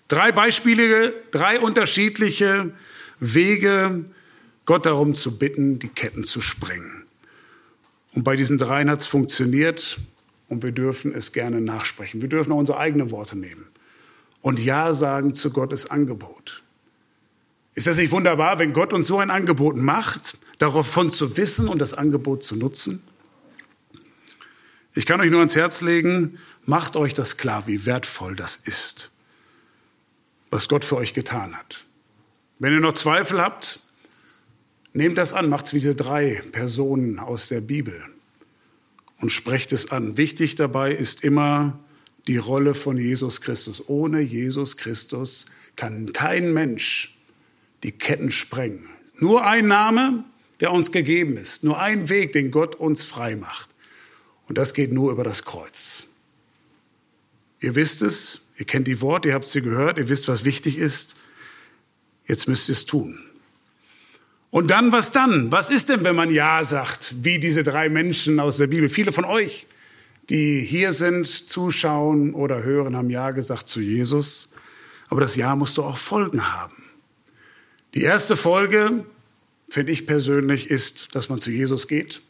Drei 0.07 0.31
Beispiele, 0.31 1.13
drei 1.29 1.59
unterschiedliche 1.59 2.73
Wege, 3.19 4.05
Gott 4.67 4.85
darum 4.85 5.15
zu 5.15 5.39
bitten, 5.39 5.79
die 5.79 5.87
Ketten 5.87 6.25
zu 6.25 6.41
sprengen. 6.41 7.05
Und 8.13 8.23
bei 8.23 8.35
diesen 8.35 8.57
dreien 8.57 8.89
hat 8.89 8.99
es 8.99 9.07
funktioniert 9.07 9.97
und 10.49 10.61
wir 10.61 10.73
dürfen 10.73 11.13
es 11.13 11.31
gerne 11.31 11.61
nachsprechen. 11.61 12.21
Wir 12.21 12.27
dürfen 12.27 12.51
auch 12.51 12.57
unsere 12.57 12.77
eigenen 12.77 13.09
Worte 13.09 13.37
nehmen 13.37 13.65
und 14.41 14.59
Ja 14.59 14.93
sagen 14.93 15.33
zu 15.33 15.51
Gottes 15.51 15.89
Angebot. 15.89 16.63
Ist 17.75 17.87
das 17.87 17.97
nicht 17.97 18.11
wunderbar, 18.11 18.59
wenn 18.59 18.73
Gott 18.73 18.91
uns 18.91 19.07
so 19.07 19.19
ein 19.19 19.31
Angebot 19.31 19.77
macht, 19.77 20.37
davon 20.59 21.13
zu 21.13 21.37
wissen 21.37 21.69
und 21.69 21.79
das 21.79 21.93
Angebot 21.93 22.43
zu 22.43 22.57
nutzen? 22.57 23.01
Ich 24.95 25.05
kann 25.05 25.21
euch 25.21 25.31
nur 25.31 25.39
ans 25.39 25.55
Herz 25.55 25.79
legen, 25.81 26.39
macht 26.65 26.97
euch 26.97 27.13
das 27.13 27.37
klar, 27.37 27.67
wie 27.67 27.85
wertvoll 27.85 28.35
das 28.35 28.57
ist, 28.57 29.11
was 30.49 30.67
Gott 30.67 30.83
für 30.83 30.97
euch 30.97 31.13
getan 31.13 31.55
hat. 31.55 31.85
Wenn 32.59 32.73
ihr 32.73 32.81
noch 32.81 32.93
Zweifel 32.93 33.41
habt, 33.41 33.86
Nehmt 34.97 35.19
das 35.19 35.33
an, 35.33 35.47
macht's 35.47 35.73
wie 35.73 35.77
diese 35.77 35.93
drei 35.93 36.41
Personen 36.51 37.19
aus 37.19 37.49
der 37.49 37.61
Bibel 37.61 38.03
und 39.19 39.31
sprecht 39.31 39.71
es 39.71 39.91
an. 39.91 40.17
Wichtig 40.17 40.55
dabei 40.55 40.91
ist 40.91 41.23
immer 41.23 41.77
die 42.25 42.37
Rolle 42.37 42.73
von 42.73 42.97
Jesus 42.97 43.41
Christus. 43.41 43.89
Ohne 43.89 44.21
Jesus 44.21 44.75
Christus 44.75 45.45
kann 45.75 46.11
kein 46.13 46.51
Mensch 46.51 47.15
die 47.83 47.91
Ketten 47.91 48.31
sprengen. 48.31 48.89
Nur 49.19 49.45
ein 49.45 49.67
Name, 49.67 50.23
der 50.61 50.71
uns 50.71 50.91
gegeben 50.91 51.37
ist. 51.37 51.63
Nur 51.63 51.79
ein 51.79 52.09
Weg, 52.09 52.33
den 52.33 52.49
Gott 52.49 52.73
uns 52.73 53.03
frei 53.03 53.35
macht. 53.35 53.69
Und 54.47 54.57
das 54.57 54.73
geht 54.73 54.91
nur 54.91 55.11
über 55.11 55.23
das 55.23 55.45
Kreuz. 55.45 56.07
Ihr 57.59 57.75
wisst 57.75 58.01
es, 58.01 58.47
ihr 58.57 58.65
kennt 58.65 58.87
die 58.87 58.99
Worte, 59.01 59.27
ihr 59.27 59.35
habt 59.35 59.47
sie 59.47 59.61
gehört, 59.61 59.99
ihr 59.99 60.09
wisst, 60.09 60.27
was 60.27 60.43
wichtig 60.43 60.79
ist. 60.79 61.17
Jetzt 62.25 62.47
müsst 62.47 62.67
ihr 62.67 62.73
es 62.73 62.87
tun. 62.87 63.26
Und 64.57 64.69
dann, 64.69 64.91
was 64.91 65.11
dann? 65.11 65.51
Was 65.51 65.69
ist 65.69 65.89
denn, 65.89 66.03
wenn 66.03 66.15
man 66.15 66.31
Ja 66.31 66.63
sagt, 66.63 67.13
wie 67.21 67.37
diese 67.37 67.63
drei 67.63 67.89
Menschen 67.89 68.39
aus 68.39 68.57
der 68.57 68.65
Bibel? 68.65 68.89
Viele 68.89 69.11
von 69.11 69.23
euch, 69.23 69.67
die 70.31 70.61
hier 70.61 70.93
sind, 70.93 71.27
zuschauen 71.27 72.33
oder 72.33 72.63
hören, 72.63 72.95
haben 72.95 73.11
Ja 73.11 73.29
gesagt 73.29 73.69
zu 73.69 73.81
Jesus. 73.81 74.49
Aber 75.09 75.21
das 75.21 75.35
Ja 75.35 75.55
musst 75.55 75.77
du 75.77 75.83
auch 75.83 75.99
Folgen 75.99 76.51
haben. 76.51 76.73
Die 77.93 78.01
erste 78.01 78.35
Folge, 78.35 79.05
finde 79.69 79.91
ich 79.91 80.07
persönlich, 80.07 80.71
ist, 80.71 81.09
dass 81.13 81.29
man 81.29 81.37
zu 81.37 81.51
Jesus 81.51 81.87
geht 81.87 82.23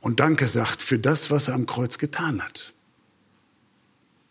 und 0.00 0.18
Danke 0.18 0.48
sagt 0.48 0.82
für 0.82 0.98
das, 0.98 1.30
was 1.30 1.46
er 1.46 1.54
am 1.54 1.66
Kreuz 1.66 1.98
getan 1.98 2.42
hat. 2.42 2.72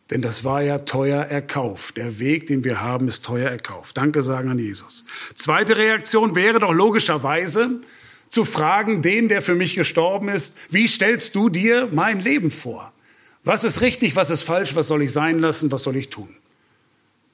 Denn 0.10 0.22
das 0.22 0.43
war 0.43 0.64
ja 0.64 0.80
teuer 0.80 1.22
erkauft. 1.24 1.97
Der 1.97 2.18
Weg, 2.20 2.47
den 2.47 2.64
wir 2.64 2.82
haben, 2.82 3.07
ist 3.07 3.24
teuer 3.24 3.49
erkauft. 3.49 3.95
Danke 3.97 4.24
sagen 4.24 4.49
an 4.49 4.57
Jesus. 4.57 5.05
Zweite 5.36 5.78
Reaktion 5.78 6.36
wäre 6.36 6.60
doch 6.60 6.74
logischerweise 6.74 7.80
zu 8.28 8.45
fragen, 8.45 9.01
den, 9.01 9.28
der 9.28 9.41
für 9.41 9.55
mich 9.55 9.76
gestorben 9.76 10.30
ist, 10.30 10.57
wie 10.72 10.88
stellst 10.88 11.36
du 11.36 11.49
dir 11.49 11.89
mein 11.91 12.20
Leben 12.20 12.51
vor? 12.51 12.93
Was 13.43 13.64
ist 13.64 13.82
richtig, 13.82 14.16
was 14.16 14.30
ist 14.30 14.43
falsch, 14.43 14.76
was 14.76 14.88
soll 14.88 15.03
ich 15.03 15.12
sein 15.12 15.39
lassen, 15.39 15.72
was 15.72 15.84
soll 15.84 15.95
ich 15.95 16.10
tun? 16.10 16.30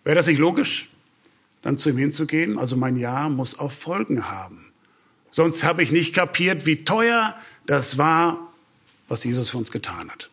Wäre 0.03 0.15
das 0.15 0.27
nicht 0.27 0.39
logisch? 0.39 0.89
Dann 1.61 1.77
zu 1.77 1.89
ihm 1.89 1.97
hinzugehen, 1.97 2.59
also 2.59 2.77
mein 2.77 2.95
Ja 2.95 3.27
muss 3.27 3.57
auch 3.57 3.71
Folgen 3.71 4.29
haben. 4.29 4.71
Sonst 5.31 5.63
habe 5.63 5.83
ich 5.83 5.91
nicht 5.91 6.13
kapiert, 6.13 6.65
wie 6.65 6.83
teuer 6.85 7.35
das 7.65 7.97
war, 7.97 8.53
was 9.07 9.23
Jesus 9.23 9.49
für 9.49 9.57
uns 9.57 9.71
getan 9.71 10.09
hat. 10.09 10.29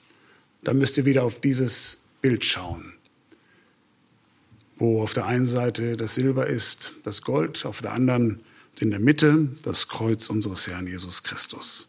Dann 0.62 0.78
müsst 0.78 0.97
ihr 0.99 1.07
wieder 1.07 1.24
auf 1.24 1.40
dieses 1.40 2.01
Bild 2.23 2.45
schauen, 2.45 2.95
wo 4.77 5.03
auf 5.03 5.12
der 5.12 5.27
einen 5.27 5.47
Seite 5.47 5.99
das 5.99 6.14
Silber 6.14 6.47
ist, 6.47 6.93
das 7.05 7.20
Gold, 7.20 7.66
auf 7.66 7.83
der 7.83 7.93
anderen 7.93 8.41
in 8.81 8.91
der 8.91 8.99
Mitte 8.99 9.49
das 9.62 9.87
Kreuz 9.87 10.29
unseres 10.29 10.66
Herrn 10.66 10.89
Jesus 10.89 11.23
Christus. 11.23 11.89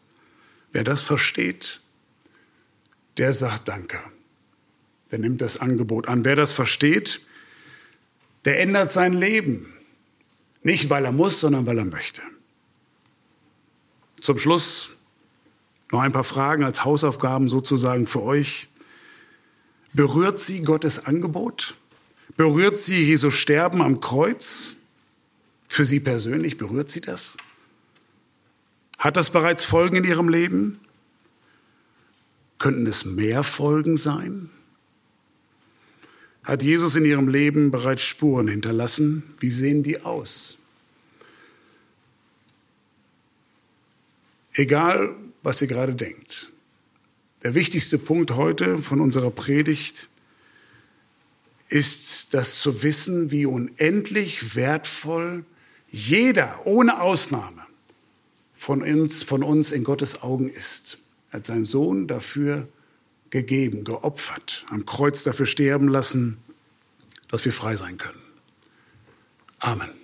Wer 0.72 0.84
das 0.84 1.02
versteht, 1.02 1.80
der 3.16 3.34
sagt 3.34 3.68
Danke. 3.68 3.98
Der 5.10 5.18
nimmt 5.18 5.40
das 5.40 5.58
Angebot 5.58 6.08
an. 6.08 6.24
Wer 6.24 6.36
das 6.36 6.52
versteht, 6.52 7.20
der 8.44 8.60
ändert 8.60 8.90
sein 8.90 9.12
Leben. 9.12 9.72
Nicht, 10.62 10.88
weil 10.88 11.04
er 11.04 11.12
muss, 11.12 11.40
sondern 11.40 11.66
weil 11.66 11.78
er 11.78 11.84
möchte. 11.84 12.22
Zum 14.20 14.38
Schluss 14.38 14.96
noch 15.90 16.00
ein 16.00 16.12
paar 16.12 16.24
Fragen 16.24 16.64
als 16.64 16.84
Hausaufgaben 16.84 17.48
sozusagen 17.48 18.06
für 18.06 18.22
euch. 18.22 18.68
Berührt 19.94 20.40
sie 20.40 20.62
Gottes 20.62 21.06
Angebot? 21.06 21.76
Berührt 22.36 22.76
sie 22.76 23.04
Jesu 23.04 23.30
Sterben 23.30 23.80
am 23.80 24.00
Kreuz? 24.00 24.76
Für 25.68 25.84
Sie 25.84 26.00
persönlich 26.00 26.56
berührt 26.56 26.90
Sie 26.90 27.00
das? 27.00 27.36
Hat 28.98 29.16
das 29.16 29.30
bereits 29.30 29.64
Folgen 29.64 29.96
in 29.96 30.04
Ihrem 30.04 30.28
Leben? 30.28 30.80
Könnten 32.58 32.86
es 32.86 33.04
mehr 33.04 33.42
Folgen 33.42 33.96
sein? 33.96 34.50
Hat 36.44 36.62
Jesus 36.62 36.96
in 36.96 37.04
Ihrem 37.04 37.28
Leben 37.28 37.70
bereits 37.70 38.02
Spuren 38.02 38.48
hinterlassen? 38.48 39.22
Wie 39.40 39.50
sehen 39.50 39.82
die 39.82 40.00
aus? 40.02 40.58
Egal, 44.52 45.16
was 45.42 45.60
ihr 45.62 45.68
gerade 45.68 45.94
denkt. 45.94 46.52
Der 47.44 47.54
wichtigste 47.54 47.98
Punkt 47.98 48.30
heute 48.32 48.78
von 48.78 49.02
unserer 49.02 49.30
Predigt 49.30 50.08
ist 51.68 52.32
das 52.32 52.58
zu 52.58 52.82
wissen, 52.82 53.30
wie 53.30 53.44
unendlich 53.44 54.56
wertvoll 54.56 55.44
jeder 55.90 56.66
ohne 56.66 57.02
Ausnahme 57.02 57.66
von 58.54 58.82
uns, 58.82 59.22
von 59.22 59.42
uns 59.42 59.72
in 59.72 59.84
Gottes 59.84 60.22
Augen 60.22 60.48
ist. 60.48 60.96
Er 61.30 61.34
hat 61.34 61.46
seinen 61.46 61.66
Sohn 61.66 62.06
dafür 62.06 62.66
gegeben, 63.28 63.84
geopfert, 63.84 64.64
am 64.70 64.86
Kreuz 64.86 65.22
dafür 65.22 65.44
sterben 65.44 65.88
lassen, 65.88 66.38
dass 67.28 67.44
wir 67.44 67.52
frei 67.52 67.76
sein 67.76 67.98
können. 67.98 68.22
Amen. 69.58 70.03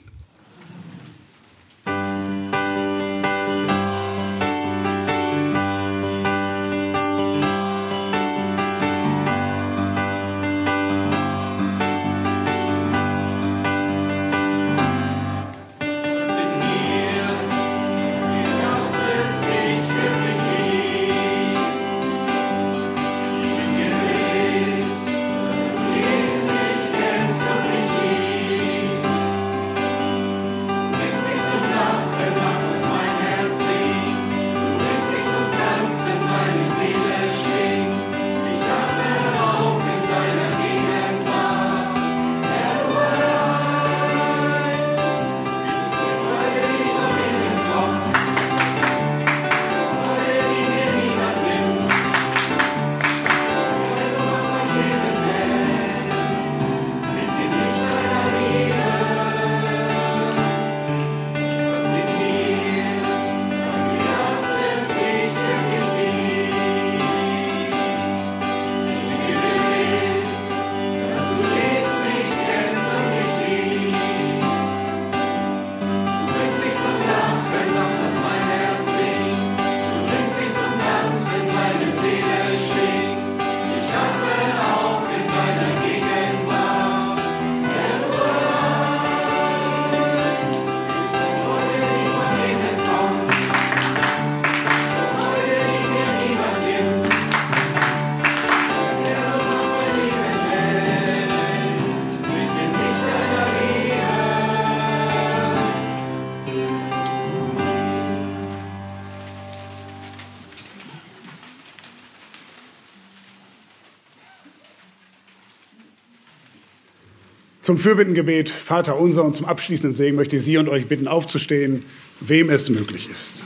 Zum 117.71 117.79
Fürbittengebet, 117.79 118.51
Vater 118.51 118.99
unser 118.99 119.23
und 119.23 119.37
zum 119.37 119.47
abschließenden 119.47 119.95
Segen 119.95 120.16
möchte 120.16 120.35
ich 120.35 120.43
Sie 120.43 120.57
und 120.57 120.68
euch 120.68 120.89
bitten, 120.89 121.07
aufzustehen, 121.07 121.85
wem 122.18 122.51
es 122.51 122.68
möglich 122.68 123.09
ist. 123.09 123.45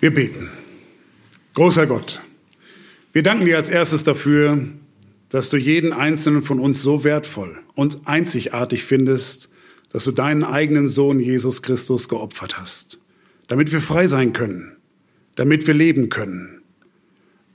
Wir 0.00 0.12
beten. 0.12 0.50
Großer 1.54 1.86
Gott, 1.86 2.20
wir 3.14 3.22
danken 3.22 3.46
dir 3.46 3.56
als 3.56 3.70
erstes 3.70 4.04
dafür, 4.04 4.68
dass 5.30 5.48
du 5.48 5.56
jeden 5.56 5.94
einzelnen 5.94 6.42
von 6.42 6.60
uns 6.60 6.82
so 6.82 7.02
wertvoll 7.02 7.56
und 7.74 8.00
einzigartig 8.04 8.84
findest, 8.84 9.48
dass 9.94 10.04
du 10.04 10.12
deinen 10.12 10.44
eigenen 10.44 10.88
Sohn 10.88 11.20
Jesus 11.20 11.62
Christus 11.62 12.10
geopfert 12.10 12.58
hast, 12.58 12.98
damit 13.48 13.72
wir 13.72 13.80
frei 13.80 14.08
sein 14.08 14.34
können, 14.34 14.76
damit 15.36 15.66
wir 15.66 15.72
leben 15.72 16.10
können. 16.10 16.60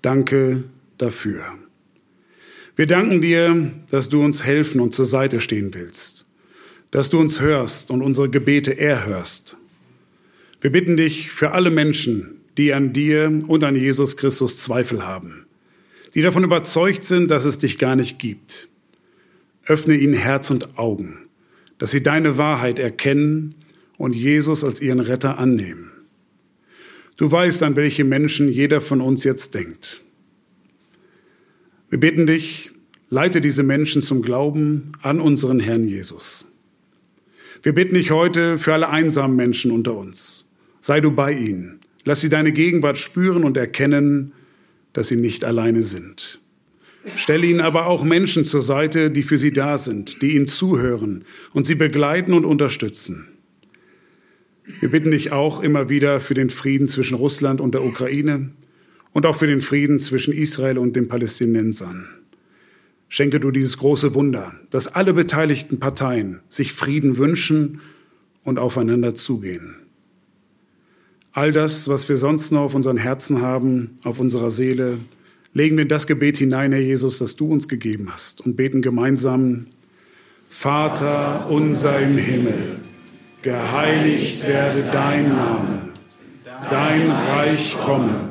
Danke 0.01 0.63
dafür. 1.01 1.43
Wir 2.75 2.87
danken 2.87 3.21
dir, 3.21 3.71
dass 3.89 4.09
du 4.09 4.23
uns 4.23 4.45
helfen 4.45 4.79
und 4.79 4.93
zur 4.93 5.05
Seite 5.05 5.39
stehen 5.39 5.73
willst, 5.73 6.25
dass 6.91 7.09
du 7.09 7.19
uns 7.19 7.41
hörst 7.41 7.91
und 7.91 8.01
unsere 8.01 8.29
Gebete 8.29 8.77
erhörst. 8.77 9.57
Wir 10.61 10.71
bitten 10.71 10.95
dich 10.95 11.31
für 11.31 11.51
alle 11.51 11.69
Menschen, 11.69 12.41
die 12.57 12.73
an 12.73 12.93
dir 12.93 13.43
und 13.47 13.63
an 13.63 13.75
Jesus 13.75 14.17
Christus 14.17 14.59
Zweifel 14.59 15.05
haben, 15.05 15.45
die 16.13 16.21
davon 16.21 16.43
überzeugt 16.43 17.03
sind, 17.03 17.31
dass 17.31 17.45
es 17.45 17.57
dich 17.57 17.77
gar 17.77 17.95
nicht 17.95 18.19
gibt. 18.19 18.67
Öffne 19.65 19.95
ihnen 19.95 20.13
Herz 20.13 20.51
und 20.51 20.77
Augen, 20.77 21.17
dass 21.77 21.91
sie 21.91 22.03
deine 22.03 22.37
Wahrheit 22.37 22.79
erkennen 22.79 23.55
und 23.97 24.15
Jesus 24.15 24.63
als 24.63 24.81
ihren 24.81 24.99
Retter 24.99 25.37
annehmen. 25.37 25.91
Du 27.17 27.31
weißt, 27.31 27.63
an 27.63 27.75
welche 27.75 28.03
Menschen 28.03 28.49
jeder 28.49 28.81
von 28.81 29.01
uns 29.01 29.23
jetzt 29.23 29.53
denkt. 29.53 30.01
Wir 31.91 31.99
bitten 31.99 32.25
dich, 32.25 32.71
leite 33.09 33.41
diese 33.41 33.61
Menschen 33.61 34.01
zum 34.01 34.23
Glauben 34.23 34.93
an 35.03 35.21
unseren 35.21 35.59
Herrn 35.59 35.83
Jesus. 35.83 36.47
Wir 37.61 37.73
bitten 37.73 37.93
dich 37.93 38.09
heute 38.09 38.57
für 38.57 38.73
alle 38.73 38.89
einsamen 38.89 39.35
Menschen 39.35 39.69
unter 39.69 39.95
uns. 39.95 40.47
Sei 40.79 40.99
du 40.99 41.11
bei 41.11 41.31
ihnen, 41.31 41.81
Lass 42.03 42.21
sie 42.21 42.29
deine 42.29 42.51
Gegenwart 42.51 42.97
spüren 42.97 43.43
und 43.43 43.57
erkennen, 43.57 44.33
dass 44.93 45.07
sie 45.07 45.15
nicht 45.15 45.43
alleine 45.43 45.83
sind. 45.83 46.39
Stell 47.15 47.43
ihnen 47.43 47.61
aber 47.61 47.87
auch 47.87 48.03
Menschen 48.03 48.45
zur 48.45 48.61
Seite, 48.61 49.09
die 49.09 49.23
für 49.23 49.37
sie 49.37 49.51
da 49.51 49.77
sind, 49.77 50.21
die 50.21 50.35
ihnen 50.35 50.47
zuhören 50.47 51.25
und 51.53 51.65
sie 51.65 51.75
begleiten 51.75 52.33
und 52.33 52.45
unterstützen. 52.45 53.27
Wir 54.79 54.89
bitten 54.89 55.11
dich 55.11 55.31
auch 55.31 55.61
immer 55.61 55.89
wieder 55.89 56.19
für 56.19 56.33
den 56.33 56.49
Frieden 56.49 56.87
zwischen 56.87 57.15
Russland 57.15 57.59
und 57.59 57.73
der 57.73 57.83
Ukraine 57.83 58.51
und 59.13 59.25
auch 59.25 59.35
für 59.35 59.47
den 59.47 59.61
Frieden 59.61 59.99
zwischen 59.99 60.33
Israel 60.33 60.77
und 60.77 60.95
den 60.95 61.07
Palästinensern. 61.07 62.07
Schenke 63.09 63.39
du 63.39 63.51
dieses 63.51 63.77
große 63.77 64.13
Wunder, 64.15 64.53
dass 64.69 64.87
alle 64.87 65.13
beteiligten 65.13 65.79
Parteien 65.79 66.39
sich 66.47 66.71
Frieden 66.71 67.17
wünschen 67.17 67.81
und 68.43 68.57
aufeinander 68.57 69.13
zugehen. 69.13 69.75
All 71.33 71.51
das, 71.51 71.87
was 71.87 72.09
wir 72.09 72.17
sonst 72.17 72.51
noch 72.51 72.61
auf 72.61 72.75
unseren 72.75 72.97
Herzen 72.97 73.41
haben, 73.41 73.97
auf 74.03 74.19
unserer 74.19 74.51
Seele, 74.51 74.97
legen 75.53 75.77
wir 75.77 75.83
in 75.83 75.89
das 75.89 76.07
Gebet 76.07 76.37
hinein, 76.37 76.71
Herr 76.71 76.81
Jesus, 76.81 77.19
das 77.19 77.35
du 77.35 77.47
uns 77.47 77.67
gegeben 77.67 78.09
hast 78.11 78.41
und 78.41 78.55
beten 78.55 78.81
gemeinsam, 78.81 79.67
Vater 80.49 81.49
unser 81.49 81.99
im 81.99 82.17
Himmel, 82.17 82.79
geheiligt 83.41 84.45
werde 84.45 84.83
dein 84.91 85.29
Name, 85.29 85.89
dein 86.69 87.09
Reich 87.09 87.77
komme, 87.79 88.30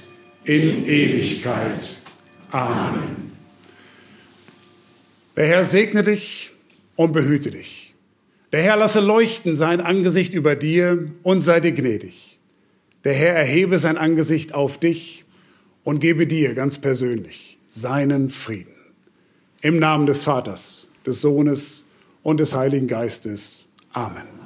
in 0.51 0.85
Ewigkeit. 0.85 1.95
Amen. 2.51 3.31
Der 5.37 5.47
Herr 5.47 5.65
segne 5.65 6.03
dich 6.03 6.51
und 6.97 7.13
behüte 7.13 7.51
dich. 7.51 7.93
Der 8.51 8.61
Herr 8.61 8.75
lasse 8.75 8.99
leuchten 8.99 9.55
sein 9.55 9.79
Angesicht 9.79 10.33
über 10.33 10.55
dir 10.55 11.05
und 11.23 11.39
sei 11.39 11.61
dir 11.61 11.71
gnädig. 11.71 12.37
Der 13.05 13.13
Herr 13.13 13.33
erhebe 13.33 13.79
sein 13.79 13.97
Angesicht 13.97 14.53
auf 14.53 14.77
dich 14.77 15.23
und 15.85 15.99
gebe 15.99 16.27
dir 16.27 16.53
ganz 16.53 16.79
persönlich 16.79 17.57
seinen 17.69 18.29
Frieden. 18.29 18.75
Im 19.61 19.79
Namen 19.79 20.05
des 20.05 20.23
Vaters, 20.23 20.91
des 21.05 21.21
Sohnes 21.21 21.85
und 22.23 22.41
des 22.41 22.53
Heiligen 22.53 22.87
Geistes. 22.87 23.69
Amen. 23.93 24.40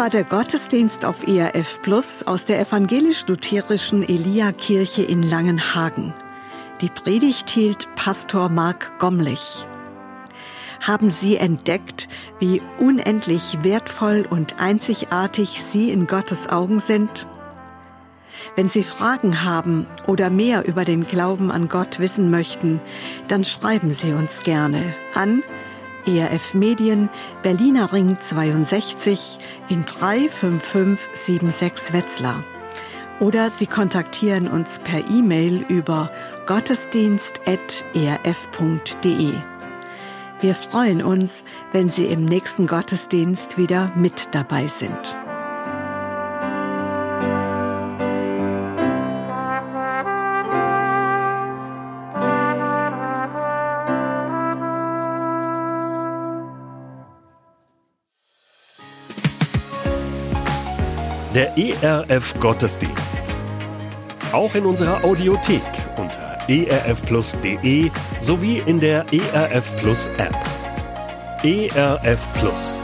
War 0.00 0.08
der 0.08 0.24
Gottesdienst 0.24 1.04
auf 1.04 1.28
ERF 1.28 1.82
Plus 1.82 2.26
aus 2.26 2.46
der 2.46 2.58
evangelisch-lutherischen 2.58 4.02
Elia-Kirche 4.02 5.02
in 5.02 5.22
Langenhagen. 5.22 6.14
Die 6.80 6.88
Predigt 6.88 7.50
hielt 7.50 7.86
Pastor 7.96 8.48
Mark 8.48 8.98
Gomlich. 8.98 9.66
Haben 10.80 11.10
Sie 11.10 11.36
entdeckt, 11.36 12.08
wie 12.38 12.62
unendlich 12.78 13.58
wertvoll 13.62 14.26
und 14.26 14.58
einzigartig 14.58 15.62
Sie 15.62 15.90
in 15.90 16.06
Gottes 16.06 16.48
Augen 16.48 16.78
sind? 16.78 17.26
Wenn 18.56 18.70
Sie 18.70 18.84
Fragen 18.84 19.44
haben 19.44 19.86
oder 20.06 20.30
mehr 20.30 20.66
über 20.66 20.86
den 20.86 21.06
Glauben 21.06 21.50
an 21.50 21.68
Gott 21.68 21.98
wissen 21.98 22.30
möchten, 22.30 22.80
dann 23.28 23.44
schreiben 23.44 23.92
Sie 23.92 24.14
uns 24.14 24.44
gerne 24.44 24.94
an 25.12 25.42
ERF 26.06 26.54
Medien, 26.54 27.10
Berliner 27.42 27.92
Ring 27.92 28.18
62 28.20 29.38
in 29.68 29.84
35576 29.84 31.92
Wetzlar. 31.92 32.44
Oder 33.20 33.50
Sie 33.50 33.66
kontaktieren 33.66 34.48
uns 34.48 34.78
per 34.78 35.10
E-Mail 35.10 35.66
über 35.68 36.10
gottesdienst.erf.de. 36.46 39.34
Wir 40.40 40.54
freuen 40.54 41.02
uns, 41.02 41.44
wenn 41.72 41.90
Sie 41.90 42.06
im 42.06 42.24
nächsten 42.24 42.66
Gottesdienst 42.66 43.58
wieder 43.58 43.92
mit 43.94 44.34
dabei 44.34 44.68
sind. 44.68 45.18
Der 61.34 61.56
ERF 61.56 62.34
Gottesdienst. 62.40 63.22
Auch 64.32 64.52
in 64.56 64.66
unserer 64.66 65.04
Audiothek 65.04 65.62
unter 65.96 66.38
erfplus.de 66.48 67.90
sowie 68.20 68.62
in 68.66 68.80
der 68.80 69.06
ERF 69.12 69.76
Plus 69.76 70.08
App. 70.18 70.34
ERF 71.44 72.26
Plus. 72.34 72.74